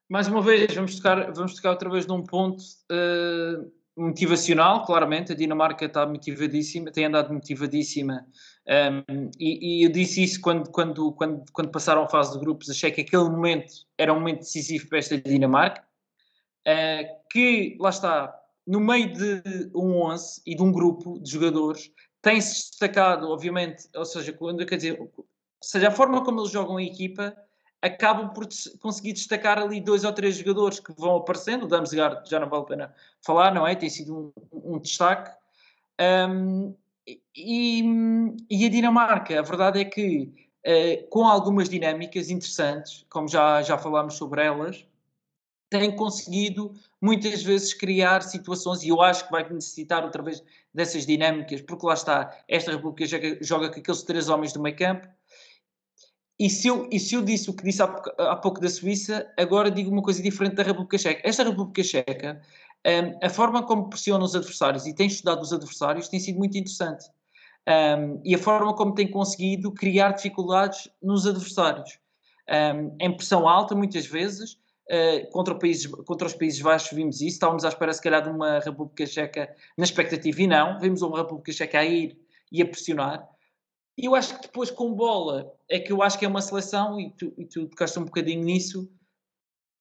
[0.08, 5.32] Mais uma vez, vamos tocar, vamos tocar outra vez num ponto uh, motivacional, claramente.
[5.32, 8.24] A Dinamarca está motivadíssima, tem andado motivadíssima.
[8.68, 12.70] Um, e, e, eu disse isso quando, quando, quando, quando passaram a fase de grupos.
[12.70, 15.84] Achei que aquele momento era um momento decisivo para esta Dinamarca.
[17.32, 21.92] que, lá está, no meio de um 11 e de um grupo de jogadores,
[22.22, 25.12] tem-se destacado, obviamente, ou seja, quando quer dizer,
[25.62, 27.36] seja, a forma como eles jogam a equipa,
[27.82, 28.48] acabam por
[28.80, 31.64] conseguir destacar ali dois ou três jogadores que vão aparecendo.
[31.64, 33.76] O Damsgaard já não vale a pena falar, não é?
[33.76, 35.32] Tem sido um, um destaque.
[36.02, 36.74] Um,
[37.36, 37.84] e,
[38.50, 40.34] e, a Dinamarca, a verdade é que,
[40.66, 44.84] uh, com algumas dinâmicas interessantes, como já, já falámos sobre elas,
[45.70, 46.74] tem conseguido
[47.06, 50.44] muitas vezes criar situações, e eu acho que vai necessitar outra vez
[50.74, 54.76] dessas dinâmicas, porque lá está, esta República joga, joga com aqueles três homens do meio
[54.76, 55.08] campo,
[56.38, 57.86] e se, eu, e se eu disse o que disse há,
[58.20, 61.22] há pouco da Suíça, agora digo uma coisa diferente da República Checa.
[61.24, 62.42] Esta República Checa,
[62.86, 66.58] um, a forma como pressiona os adversários e tem estudado os adversários tem sido muito
[66.58, 67.06] interessante.
[67.68, 72.00] Um, e a forma como tem conseguido criar dificuldades nos adversários.
[72.50, 75.58] Um, em pressão alta, muitas vezes, Uh, contra,
[76.06, 79.56] contra, os Países Baixos vimos isso, estávamos à espera se calhar de uma República Checa
[79.76, 82.16] na expectativa e não, vimos uma República Checa a ir
[82.52, 83.28] e a pressionar.
[83.98, 87.00] E eu acho que depois com bola é que eu acho que é uma seleção,
[87.00, 88.88] e tu, e tu tocaste um bocadinho nisso,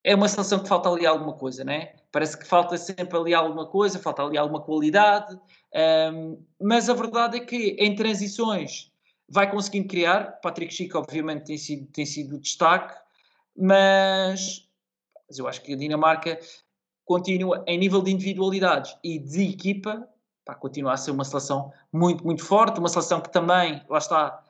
[0.03, 1.95] é uma seleção que falta ali alguma coisa, né?
[2.13, 5.39] Parece que falta sempre ali alguma coisa, falta ali alguma qualidade,
[6.13, 8.93] um, mas a verdade é que em transições
[9.29, 10.41] vai conseguindo criar.
[10.43, 12.95] Patrick Chico, obviamente, tem sido, tem sido destaque,
[13.57, 14.69] mas
[15.29, 16.39] mas eu acho que a Dinamarca
[17.05, 20.09] continua, em nível de individualidades e de equipa,
[20.45, 24.43] pá, continua a ser uma seleção muito, muito forte, uma seleção que também, lá está,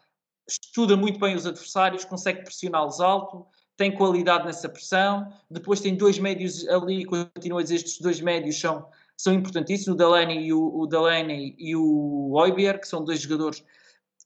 [0.49, 3.47] estuda muito bem os adversários, consegue pressioná-los alto,
[3.77, 5.33] tem qualidade nessa pressão.
[5.51, 9.99] Depois tem dois médios ali, continuo a dizer, estes dois médios são, são importantíssimos, o
[9.99, 13.65] Delaney e o, o, Delaney e o Oibier, que são dois jogadores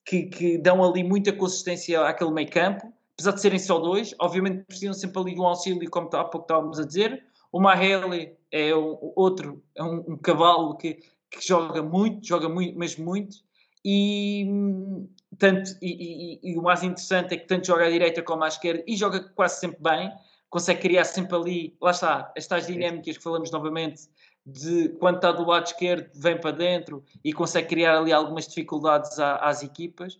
[0.04, 4.64] que, que dão ali muita consistência àquele meio campo apesar de serem só dois, obviamente
[4.64, 7.24] precisam sempre ali de um auxílio, como há pouco estávamos a dizer.
[7.50, 12.78] O Mahele é o, outro, é um, um cavalo que, que, joga muito, joga muito,
[12.78, 13.38] mesmo muito,
[13.84, 14.46] e,
[15.36, 18.48] tanto, e, e, e, o mais interessante é que tanto joga à direita como à
[18.48, 20.12] esquerda e joga quase sempre bem,
[20.48, 24.02] consegue criar sempre ali, lá está, estas dinâmicas que falamos novamente,
[24.46, 29.18] de quando está do lado esquerdo vem para dentro e consegue criar ali algumas dificuldades
[29.18, 30.18] às equipas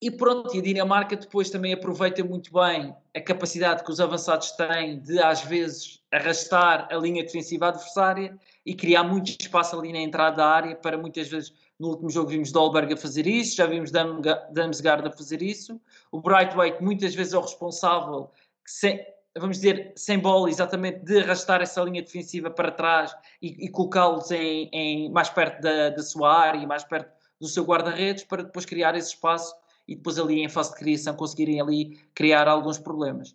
[0.00, 4.50] e pronto, e a Dinamarca depois também aproveita muito bem a capacidade que os avançados
[4.52, 10.00] têm de, às vezes, arrastar a linha defensiva adversária e criar muito espaço ali na
[10.00, 11.52] entrada da área para muitas vezes.
[11.78, 15.80] No último jogo vimos Dolberg a fazer isso, já vimos Damsgaard a fazer isso.
[16.10, 18.30] O Brightweight muitas vezes é o responsável,
[18.66, 19.00] sem,
[19.36, 24.30] vamos dizer, sem bola, exatamente de arrastar essa linha defensiva para trás e, e colocá-los
[24.30, 28.64] em, em, mais perto da, da sua área mais perto do seu guarda-redes para depois
[28.64, 29.54] criar esse espaço
[29.88, 33.34] e depois ali em fase de criação conseguirem ali criar alguns problemas.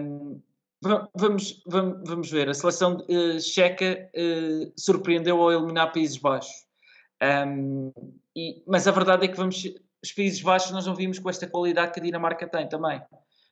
[0.00, 0.40] Um,
[1.14, 6.66] vamos, vamos, vamos ver, a seleção uh, checa uh, surpreendeu ao eliminar Países Baixos.
[7.22, 7.92] Um,
[8.34, 9.64] e, mas a verdade é que vamos,
[10.02, 13.00] os Países Baixos nós não vimos com esta qualidade que a Dinamarca tem também.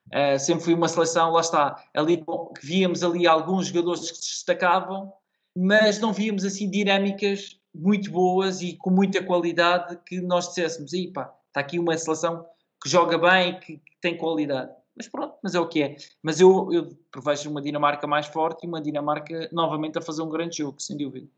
[0.09, 2.23] Uh, sempre foi uma seleção, lá está, ali
[2.63, 5.13] víamos ali alguns jogadores que se destacavam,
[5.57, 11.11] mas não víamos assim dinâmicas muito boas e com muita qualidade que nós dissessemos, e
[11.11, 12.45] pá, está aqui uma seleção
[12.83, 14.73] que joga bem, que, que tem qualidade.
[14.97, 15.97] Mas pronto, mas é o que é.
[16.21, 20.29] Mas eu, eu prevejo uma Dinamarca mais forte e uma Dinamarca novamente a fazer um
[20.29, 21.29] grande jogo, sem dúvida.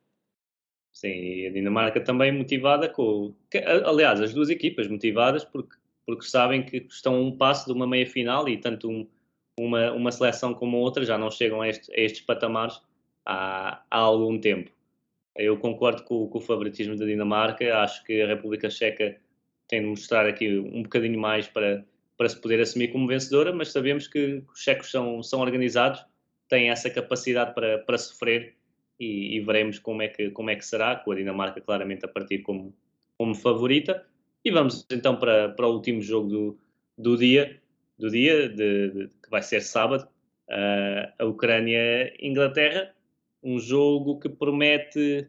[0.93, 3.35] Sim, e a Dinamarca também motivada com.
[3.85, 7.87] Aliás, as duas equipas motivadas porque, porque sabem que estão a um passo de uma
[7.87, 9.07] meia final e tanto um,
[9.59, 12.81] uma, uma seleção como a outra já não chegam a, este, a estes patamares
[13.27, 14.71] há, há algum tempo.
[15.35, 19.21] Eu concordo com, com, o favoritismo da Dinamarca, acho que a República Checa
[19.69, 21.85] tem de mostrar aqui um bocadinho mais para,
[22.17, 26.05] para se poder assumir como vencedora, mas sabemos que os checos são, são organizados,
[26.49, 28.55] têm essa capacidade para, para sofrer
[28.99, 32.09] e, e, veremos como é, que, como é que será, com a Dinamarca claramente a
[32.09, 32.75] partir como,
[33.19, 34.07] como favorita.
[34.45, 36.59] E vamos então para, para o último jogo do,
[36.97, 37.61] do dia,
[37.99, 40.09] do dia de, de, que vai ser sábado,
[40.49, 42.95] uh, a Ucrânia-Inglaterra,
[43.43, 45.29] um jogo que promete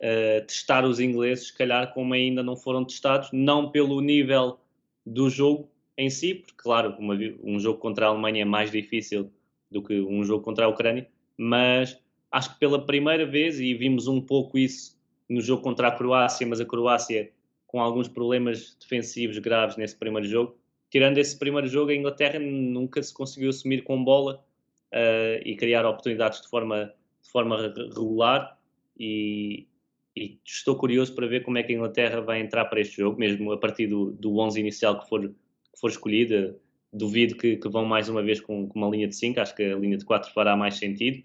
[0.00, 4.58] uh, testar os ingleses, se calhar como ainda não foram testados, não pelo nível
[5.04, 9.30] do jogo em si, porque claro, uma, um jogo contra a Alemanha é mais difícil
[9.70, 11.98] do que um jogo contra a Ucrânia, mas
[12.30, 14.98] acho que pela primeira vez, e vimos um pouco isso
[15.28, 17.30] no jogo contra a Croácia, mas a Croácia
[17.66, 20.56] com alguns problemas defensivos graves nesse primeiro jogo.
[20.90, 24.44] Tirando esse primeiro jogo, a Inglaterra nunca se conseguiu assumir com bola
[24.92, 26.92] uh, e criar oportunidades de forma,
[27.22, 28.58] de forma regular.
[28.98, 29.68] E,
[30.16, 33.18] e estou curioso para ver como é que a Inglaterra vai entrar para este jogo,
[33.18, 36.56] mesmo a partir do, do 11 inicial que for, que for escolhida.
[36.92, 39.62] Duvido que, que vão mais uma vez com, com, uma linha de 5, acho que
[39.62, 41.22] a linha de 4 fará mais sentido.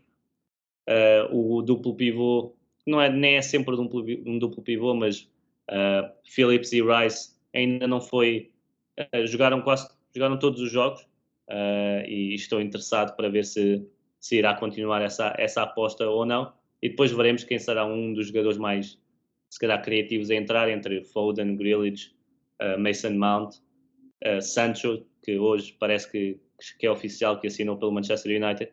[0.88, 2.56] Uh, o duplo pivô,
[2.86, 5.22] não é, nem é sempre um duplo, um duplo pivô, mas
[5.72, 8.52] uh, Phillips e Rice ainda não foi.
[9.00, 11.06] Uh, jogaram quase jogaram todos os jogos
[12.08, 13.86] e estou interessado para ver se,
[14.20, 18.28] se irá continuar essa, essa aposta ou não e depois veremos quem será um dos
[18.28, 19.00] jogadores mais,
[19.50, 22.14] se calhar, criativos a entrar entre Foden, Grealish,
[22.62, 23.56] uh, Mason Mount,
[24.26, 26.40] uh, Sancho, que hoje parece que,
[26.80, 28.72] que é oficial que assinou pelo Manchester United.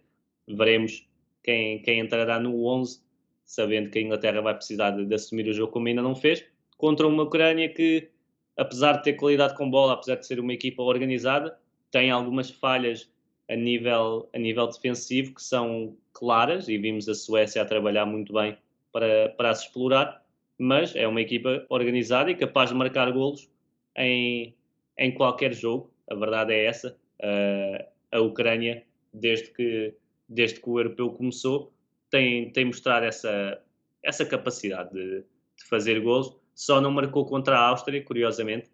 [0.49, 1.09] Veremos
[1.43, 3.03] quem, quem entrará no 11,
[3.45, 6.45] sabendo que a Inglaterra vai precisar de, de assumir o jogo como ainda não fez,
[6.77, 8.11] contra uma Ucrânia que,
[8.57, 11.57] apesar de ter qualidade com bola, apesar de ser uma equipa organizada,
[11.91, 13.12] tem algumas falhas
[13.53, 18.33] a nível, a nível defensivo que são claras e vimos a Suécia a trabalhar muito
[18.33, 18.57] bem
[18.91, 20.25] para, para se explorar,
[20.59, 23.51] mas é uma equipa organizada e capaz de marcar golos
[23.97, 24.55] em,
[24.99, 25.91] em qualquer jogo.
[26.11, 26.97] A verdade é essa.
[27.21, 29.95] Uh, a Ucrânia, desde que,
[30.29, 31.73] desde que o europeu começou,
[32.11, 33.63] tem, tem mostrado essa,
[34.03, 36.35] essa capacidade de, de fazer golos.
[36.55, 38.71] Só não marcou contra a Áustria, curiosamente.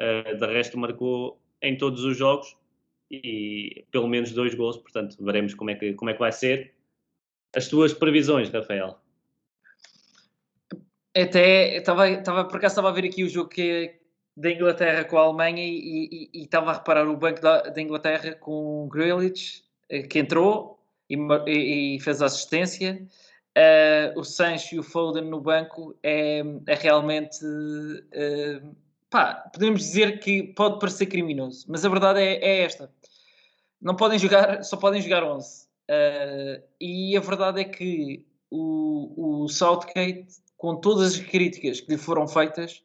[0.00, 2.56] Uh, de resto, marcou em todos os jogos
[3.12, 6.72] e pelo menos dois gols, portanto veremos como é que, como é que vai ser.
[7.54, 8.98] As tuas previsões, Rafael?
[11.14, 13.94] Até estava, estava por acaso estava a ver aqui o jogo que,
[14.34, 18.34] da Inglaterra com a Alemanha e, e, estava a reparar o banco da, da Inglaterra
[18.34, 21.16] com o Grealish eh, que entrou e,
[21.96, 23.06] e, fez a assistência.
[23.54, 28.74] Uh, o Sancho e o Foden no banco é, é realmente uh,
[29.10, 32.90] pá, podemos dizer que pode parecer criminoso, mas a verdade é, é esta
[33.82, 35.64] não podem jogar, só podem jogar 11.
[35.64, 40.26] Uh, ah, e a verdade é que o, o Southgate,
[40.56, 42.82] com todas as críticas que lhe foram feitas,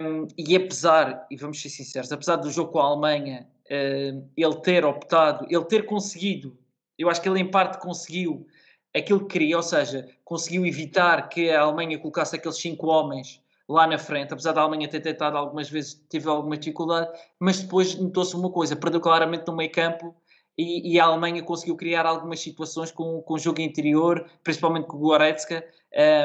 [0.00, 4.56] um, e apesar, e vamos ser sinceros, apesar do jogo com a Alemanha, uh, ele
[4.62, 6.56] ter optado, ele ter conseguido,
[6.98, 8.46] eu acho que ele em parte conseguiu
[8.94, 13.86] aquilo que queria, ou seja, conseguiu evitar que a Alemanha colocasse aqueles cinco homens lá
[13.86, 18.34] na frente, apesar da Alemanha ter tentado algumas vezes, teve alguma dificuldade, mas depois notou-se
[18.34, 20.14] uma coisa, perdeu claramente no meio campo
[20.56, 24.96] e, e, a Alemanha conseguiu criar algumas situações com, com o jogo interior, principalmente com
[24.96, 25.64] o Goretzka,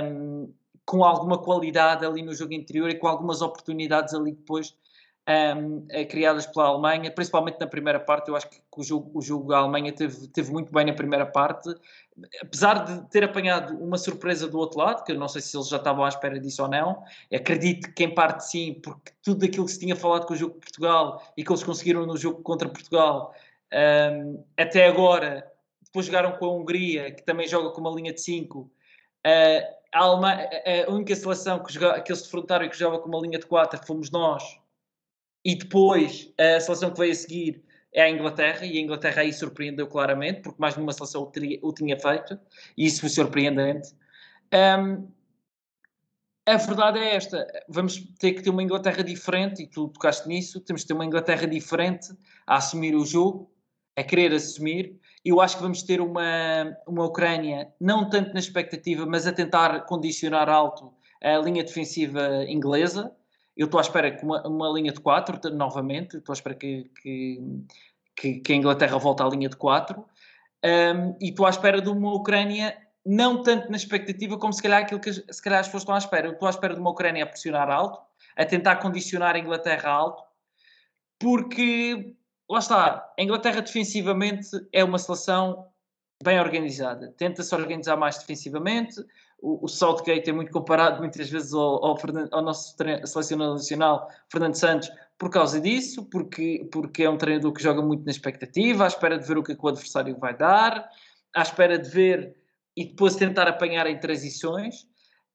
[0.04, 0.52] um,
[0.86, 4.76] com alguma qualidade ali no jogo interior e com algumas oportunidades ali depois
[5.28, 8.30] um, criadas pela Alemanha, principalmente na primeira parte.
[8.30, 11.26] Eu acho que o jogo, o jogo da Alemanha teve, teve muito bem na primeira
[11.26, 11.74] parte,
[12.42, 15.68] apesar de ter apanhado uma surpresa do outro lado, que eu não sei se eles
[15.70, 17.04] já estavam à espera disso ou não.
[17.34, 20.56] Acredito que em parte sim, porque tudo aquilo que se tinha falado com o jogo
[20.56, 23.34] de Portugal e que eles conseguiram no jogo contra Portugal,
[23.74, 25.50] um, até agora,
[25.84, 28.60] depois jogaram com a Hungria, que também joga com uma linha de 5.
[28.60, 28.70] Uh,
[29.94, 33.38] a, a, única seleção que, joga, que eles defrontaram e que jogava com uma linha
[33.38, 34.63] de 4 fomos nós
[35.44, 37.64] e depois a seleção que veio a seguir
[37.94, 41.60] é a Inglaterra, e a Inglaterra aí surpreendeu claramente, porque mais nenhuma seleção o, teria,
[41.62, 42.40] o tinha feito,
[42.76, 43.94] e isso foi surpreendente.
[44.54, 45.08] Um,
[46.46, 50.60] a verdade é esta: vamos ter que ter uma Inglaterra diferente, e tu tocaste nisso.
[50.60, 52.14] Temos que ter uma Inglaterra diferente
[52.46, 53.52] a assumir o jogo,
[53.96, 55.00] a querer assumir.
[55.24, 59.86] Eu acho que vamos ter uma, uma Ucrânia, não tanto na expectativa, mas a tentar
[59.86, 63.16] condicionar alto a linha defensiva inglesa.
[63.56, 66.90] Eu estou à espera que uma, uma linha de 4, novamente, estou à espera que,
[67.02, 67.40] que,
[68.16, 70.00] que, que, a Inglaterra volte à linha de 4.
[70.00, 72.76] Um, e estou à espera de uma Ucrânia,
[73.06, 75.98] não tanto na expectativa como se calhar aquilo que se calhar as pessoas estão à
[75.98, 76.28] espera.
[76.28, 78.00] Eu estou à espera de uma Ucrânia a pressionar alto,
[78.36, 80.24] a tentar condicionar a Inglaterra alto,
[81.20, 82.16] porque
[82.50, 85.68] lá está, a Inglaterra defensivamente é uma seleção
[86.24, 88.96] bem organizada, tenta-se organizar mais defensivamente,
[89.44, 91.98] o, o Southgate é muito comparado muitas vezes ao, ao,
[92.32, 92.76] ao nosso
[93.06, 98.06] selecionador nacional, Fernando Santos, por causa disso, porque, porque é um treinador que joga muito
[98.06, 100.90] na expectativa, à espera de ver o que, é que o adversário vai dar,
[101.36, 102.36] à espera de ver
[102.76, 104.88] e depois tentar apanhar em transições.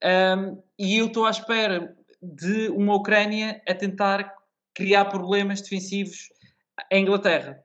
[0.03, 4.35] Um, e eu estou à espera de uma Ucrânia a tentar
[4.75, 6.31] criar problemas defensivos
[6.91, 7.63] à Inglaterra.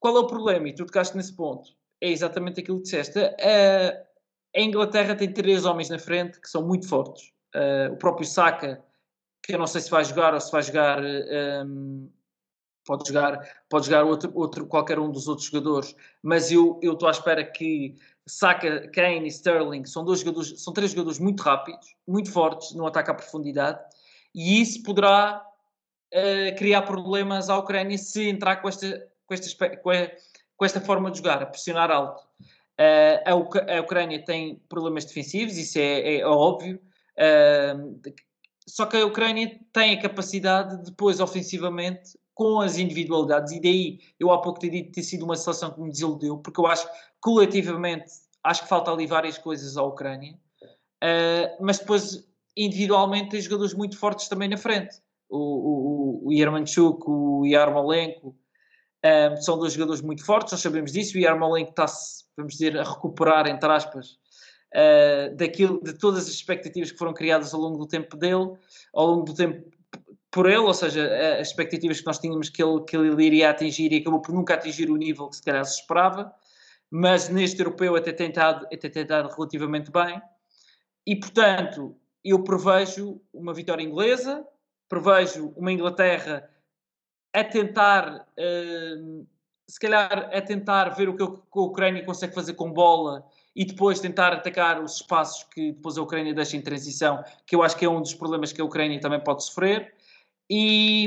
[0.00, 0.68] Qual é o problema?
[0.68, 1.70] E tu tocaste nesse ponto.
[2.00, 3.18] É exatamente aquilo que disseste.
[3.18, 4.07] Uh,
[4.56, 7.32] a Inglaterra tem três homens na frente que são muito fortes.
[7.54, 8.82] Uh, o próprio Saka,
[9.42, 11.00] que eu não sei se vai jogar ou se vai jogar.
[11.02, 12.10] Um,
[12.88, 17.10] pode jogar, pode jogar outro, outro, qualquer um dos outros jogadores, mas eu estou à
[17.10, 17.94] espera que
[18.26, 22.86] Saka, Kane e Sterling são dois jogadores, são três jogadores muito rápidos, muito fortes no
[22.86, 23.78] ataque à profundidade,
[24.34, 25.44] e isso poderá
[26.14, 29.76] uh, criar problemas à Ucrânia se entrar com esta, com, esta,
[30.56, 32.22] com esta forma de jogar, a pressionar alto.
[32.78, 36.80] Uh, a, Uc a, Ucrânia tem problemas defensivos, isso é, é, óbvio.
[37.18, 38.00] Uh,
[38.68, 44.30] só que a Ucrânia tem a capacidade depois, ofensivamente, com as individualidades, e daí eu
[44.30, 46.92] há pouco te dito ter sido uma seleção que me desiludiu, porque eu acho que
[47.20, 48.12] coletivamente
[48.44, 50.38] acho que falta ali várias coisas à Ucrânia,
[51.02, 55.00] uh, mas depois individualmente tem jogadores muito fortes também na frente.
[55.28, 58.36] O, o, o Yermanchuk, o Yarmolenko,
[59.40, 61.16] são dois jogadores muito fortes, nós sabemos disso.
[61.16, 64.18] O Yarmolenko está-se vamos dizer, a recuperar, entre aspas,
[64.72, 68.56] uh, daquilo, de todas as expectativas que foram criadas ao longo do tempo dele,
[68.94, 69.68] ao longo do tempo
[70.30, 73.92] por ele, ou seja, as expectativas que nós tínhamos que ele, que ele iria atingir
[73.92, 76.32] e acabou por nunca atingir o nível que se calhar se esperava,
[76.90, 80.20] mas neste europeu até tem até tem relativamente bem.
[81.06, 84.46] E, portanto, eu prevejo uma vitória inglesa,
[84.88, 86.48] prevejo uma Inglaterra
[87.32, 89.26] a tentar uh,
[89.68, 94.00] se calhar é tentar ver o que a Ucrânia consegue fazer com bola e depois
[94.00, 97.84] tentar atacar os espaços que depois a Ucrânia deixa em transição, que eu acho que
[97.84, 99.94] é um dos problemas que a Ucrânia também pode sofrer.
[100.48, 101.06] E,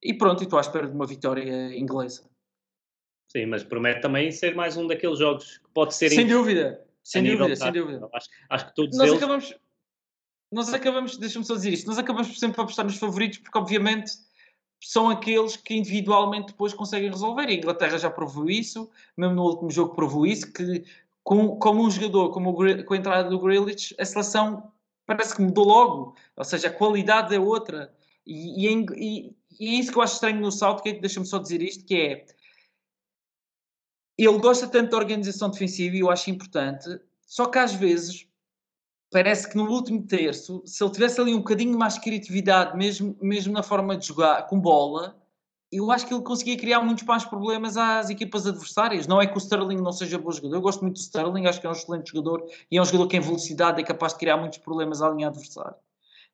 [0.00, 2.22] e pronto, estou à espera de uma vitória inglesa.
[3.32, 6.10] Sim, mas promete também ser mais um daqueles jogos que pode ser.
[6.10, 8.08] Sem dúvida, sem dúvida, sem dúvida.
[8.12, 9.20] Acho, acho que todos nós eles...
[9.20, 9.54] acabamos,
[10.52, 14.12] nós acabamos, deixa-me só dizer isto, nós acabamos sempre a apostar nos favoritos porque obviamente
[14.86, 17.48] são aqueles que individualmente depois conseguem resolver.
[17.48, 20.84] A Inglaterra já provou isso, mesmo no último jogo provou isso, que
[21.24, 24.70] com, como um jogador, como o, com a entrada do Grealish, a seleção
[25.04, 26.14] parece que mudou logo.
[26.36, 27.92] Ou seja, a qualidade é outra.
[28.24, 31.60] E, e, e, e é isso que eu acho estranho no Southgate, deixa-me só dizer
[31.62, 32.26] isto, que é...
[34.16, 38.26] Ele gosta tanto da organização defensiva e eu acho importante, só que às vezes
[39.10, 43.16] parece que no último terço, se ele tivesse ali um bocadinho mais de criatividade, mesmo,
[43.20, 45.16] mesmo na forma de jogar com bola,
[45.70, 49.06] eu acho que ele conseguia criar muitos mais problemas às equipas adversárias.
[49.06, 51.60] Não é que o Sterling não seja bom jogador, eu gosto muito do Sterling, acho
[51.60, 54.18] que é um excelente jogador e é um jogador que em velocidade é capaz de
[54.18, 55.76] criar muitos problemas à linha adversária.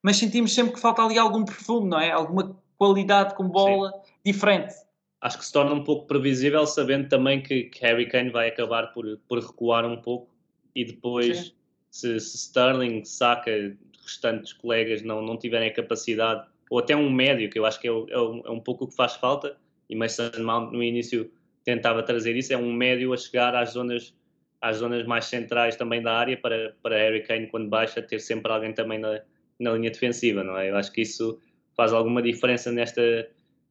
[0.02, 2.10] Mas sentimos sempre que falta ali algum perfume, não é?
[2.10, 4.12] Alguma qualidade com bola Sim.
[4.24, 4.74] diferente.
[5.20, 8.88] Acho que se torna um pouco previsível, sabendo também que, que Harry Kane vai acabar
[8.92, 10.28] por, por recuar um pouco
[10.74, 11.38] e depois.
[11.38, 11.61] Sim
[11.92, 17.50] se, se Sterling, Saka, restantes colegas não, não tiverem a capacidade, ou até um médio,
[17.50, 19.56] que eu acho que é, é, um, é um pouco o que faz falta,
[19.90, 21.30] e Mason Mount no início
[21.64, 24.14] tentava trazer isso, é um médio a chegar às zonas,
[24.58, 28.50] às zonas mais centrais também da área para, para Harry Kane quando baixa ter sempre
[28.50, 29.20] alguém também na,
[29.60, 30.70] na linha defensiva, não é?
[30.70, 31.38] Eu acho que isso
[31.76, 33.28] faz alguma diferença nesta,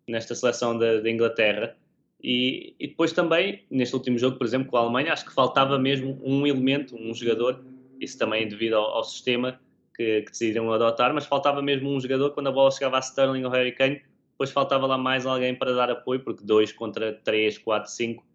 [0.08, 1.76] nesta seleção da, da Inglaterra.
[2.24, 5.80] E, e, depois também, neste último jogo, por exemplo, com a Alemanha, acho que faltava
[5.80, 7.64] mesmo um elemento, um jogador,
[8.02, 9.60] isso também devido ao, ao sistema
[9.96, 13.44] que, que, decidiram adotar, mas faltava mesmo um jogador quando a bola chegava a Sterling
[13.46, 17.58] ou Harry Kane, depois faltava lá mais alguém para dar apoio, porque dois contra três,
[17.58, 18.26] quatro, cinco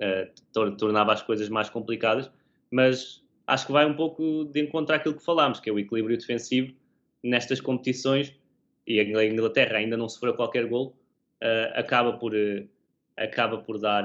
[0.00, 2.30] uh, tornava as coisas mais complicadas,
[2.70, 6.16] mas acho que vai um pouco de encontrar aquilo que falámos, que é o equilíbrio
[6.16, 6.72] defensivo
[7.22, 8.32] nestas competições,
[8.86, 10.96] e a Inglaterra ainda não sofreu qualquer gol,
[11.42, 12.32] uh, acaba por...
[12.32, 12.68] Uh,
[13.16, 14.04] acaba por dar,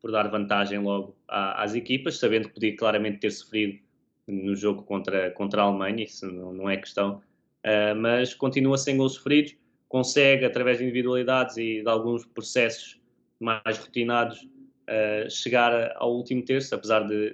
[0.00, 3.78] por dar vantagem logo às equipas, sabendo que podia claramente ter sofrido
[4.26, 7.22] no jogo contra, contra a Alemanha, isso não, não é questão,
[7.64, 9.56] uh, mas continua sem gols sofridos,
[9.88, 13.00] consegue, através de individualidades e de alguns processos
[13.38, 17.30] mais rotinados, uh, chegar ao último terço, apesar de,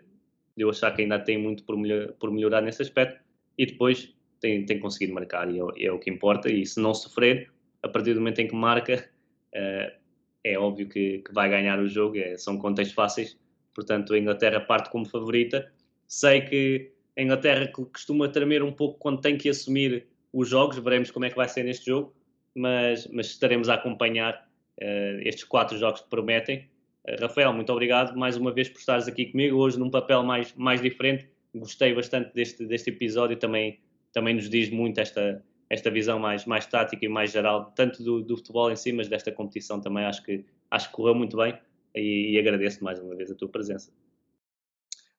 [0.56, 3.20] de, eu achar que ainda tem muito por, melhor, por melhorar nesse aspecto,
[3.56, 6.92] e depois tem, tem conseguido marcar, e é, é, o que importa, e se não
[6.92, 7.50] sofrer,
[7.82, 9.08] a partir do momento em que marca,
[9.54, 10.02] uh,
[10.44, 13.38] é óbvio que, que vai ganhar o jogo, é, são contextos fáceis,
[13.74, 15.72] portanto a Inglaterra parte como favorita.
[16.14, 21.10] Sei que a Inglaterra costuma tremer um pouco quando tem que assumir os jogos, veremos
[21.10, 22.14] como é que vai ser neste jogo,
[22.54, 24.46] mas, mas estaremos a acompanhar
[24.78, 26.68] uh, estes quatro jogos que prometem.
[27.08, 30.54] Uh, Rafael, muito obrigado mais uma vez por estares aqui comigo, hoje num papel mais,
[30.54, 31.26] mais diferente.
[31.54, 33.80] Gostei bastante deste, deste episódio, também,
[34.12, 38.20] também nos diz muito esta, esta visão mais, mais tática e mais geral, tanto do,
[38.20, 41.58] do futebol em si, mas desta competição também acho que, acho que correu muito bem
[41.94, 43.90] e, e agradeço mais uma vez a tua presença.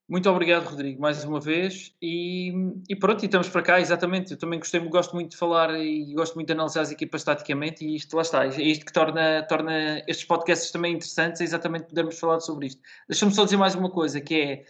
[0.06, 1.94] Muito obrigado, Rodrigo, mais uma vez.
[2.00, 2.52] E,
[2.88, 4.32] e, pronto, e estamos para cá, exatamente.
[4.32, 7.84] Eu também gostei, gosto muito de falar e gosto muito de analisar as equipas taticamente,
[7.84, 8.44] e isto lá está.
[8.44, 12.82] É isto que torna, torna estes podcasts também interessantes, é exatamente podermos falar sobre isto.
[13.08, 14.64] Deixa-me só dizer mais uma coisa, que é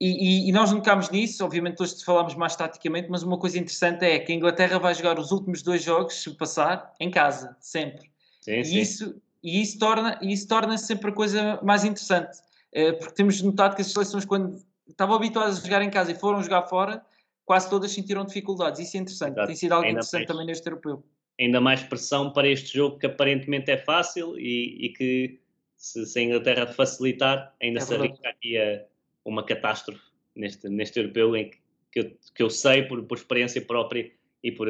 [0.00, 3.58] e, e, e, nós não tocámos nisso, obviamente hoje falámos mais taticamente, mas uma coisa
[3.58, 7.56] interessante é que a Inglaterra vai jogar os últimos dois jogos, se passar, em casa,
[7.60, 8.08] sempre.
[8.40, 8.78] Sim, e, sim.
[8.78, 12.38] Isso, e isso torna isso torna sempre a coisa mais interessante,
[12.72, 16.42] porque temos notado que as seleções, quando estavam habituadas a jogar em casa e foram
[16.42, 17.04] jogar fora,
[17.44, 18.80] quase todas sentiram dificuldades.
[18.80, 19.46] Isso é interessante, Exato.
[19.46, 21.04] tem sido algo Ainda interessante mais, também neste europeu.
[21.40, 25.40] Ainda mais pressão para este jogo que aparentemente é fácil e, e que
[25.76, 28.86] se, se, a Inglaterra facilitar, ainda é se arriscaria
[29.24, 30.02] uma catástrofe
[30.34, 31.58] neste, neste europeu em que,
[31.92, 34.10] que, eu, que eu sei por, por experiência própria
[34.42, 34.68] e por,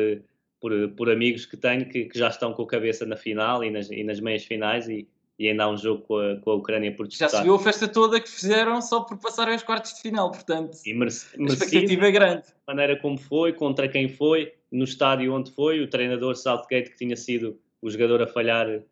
[0.61, 3.71] por, por amigos que tenho que, que, já estão com a cabeça na final e
[3.71, 5.09] nas, e nas meias finais e,
[5.39, 7.31] e ainda há um jogo com a, com a Ucrânia por disputar.
[7.31, 10.31] Já se viu a festa toda que fizeram só por passarem aos quartos de final,
[10.31, 12.43] portanto e merece, a expectativa é grande.
[12.67, 16.97] A maneira como foi, contra quem foi, no estádio onde foi, o treinador Southgate que
[16.97, 18.83] tinha sido o jogador a falhar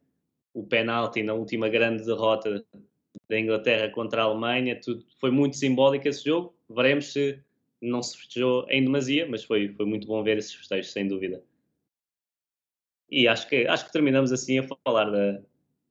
[0.54, 2.64] o penalti na última grande derrota
[3.28, 6.54] da Inglaterra contra a Alemanha, tudo, foi muito simbólico esse jogo.
[6.70, 7.40] Veremos se
[7.82, 11.42] não se festejou em demasia, mas foi, foi muito bom ver esses festejos, sem dúvida.
[13.10, 15.40] E acho que, acho que terminamos assim a falar da,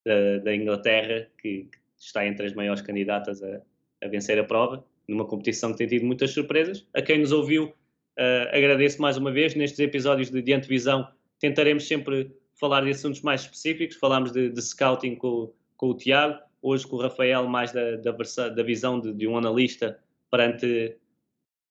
[0.05, 3.61] da, da Inglaterra, que, que, está entre as maiores candidatas a,
[4.03, 6.85] a, vencer a prova, numa competição que tem tido muitas surpresas.
[6.93, 9.55] A quem nos ouviu, uh, agradeço mais uma vez.
[9.55, 11.07] Nestes episódios de Diante Visão,
[11.39, 13.97] tentaremos sempre falar de assuntos mais específicos.
[13.97, 18.11] Falámos de, de scouting com, com o Tiago, hoje com o Rafael mais da, da,
[18.49, 19.99] da visão de, de, um analista
[20.29, 20.95] perante,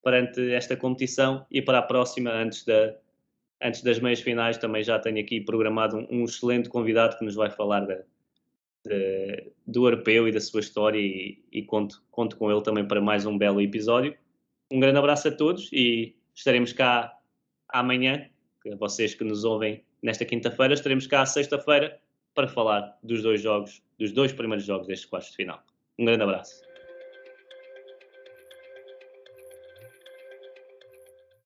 [0.03, 2.97] perante esta competição e para a próxima, antes, da,
[3.63, 7.35] antes das meias finais, também já tenho aqui programado um, um excelente convidado que nos
[7.35, 8.03] vai falar da,
[8.85, 13.01] de, do europeu e da sua história e, e, conto, conto com ele também para
[13.01, 14.17] mais um belo episódio.
[14.71, 17.17] Um grande abraço a todos e estaremos cá
[17.69, 18.29] amanhã,
[18.79, 21.99] vocês que nos ouvem nesta quinta-feira, estaremos cá sexta-feira
[22.35, 25.63] para falar dos dois jogos, dos dois primeiros jogos destes quartos de final.
[25.99, 26.74] Um grande abraço.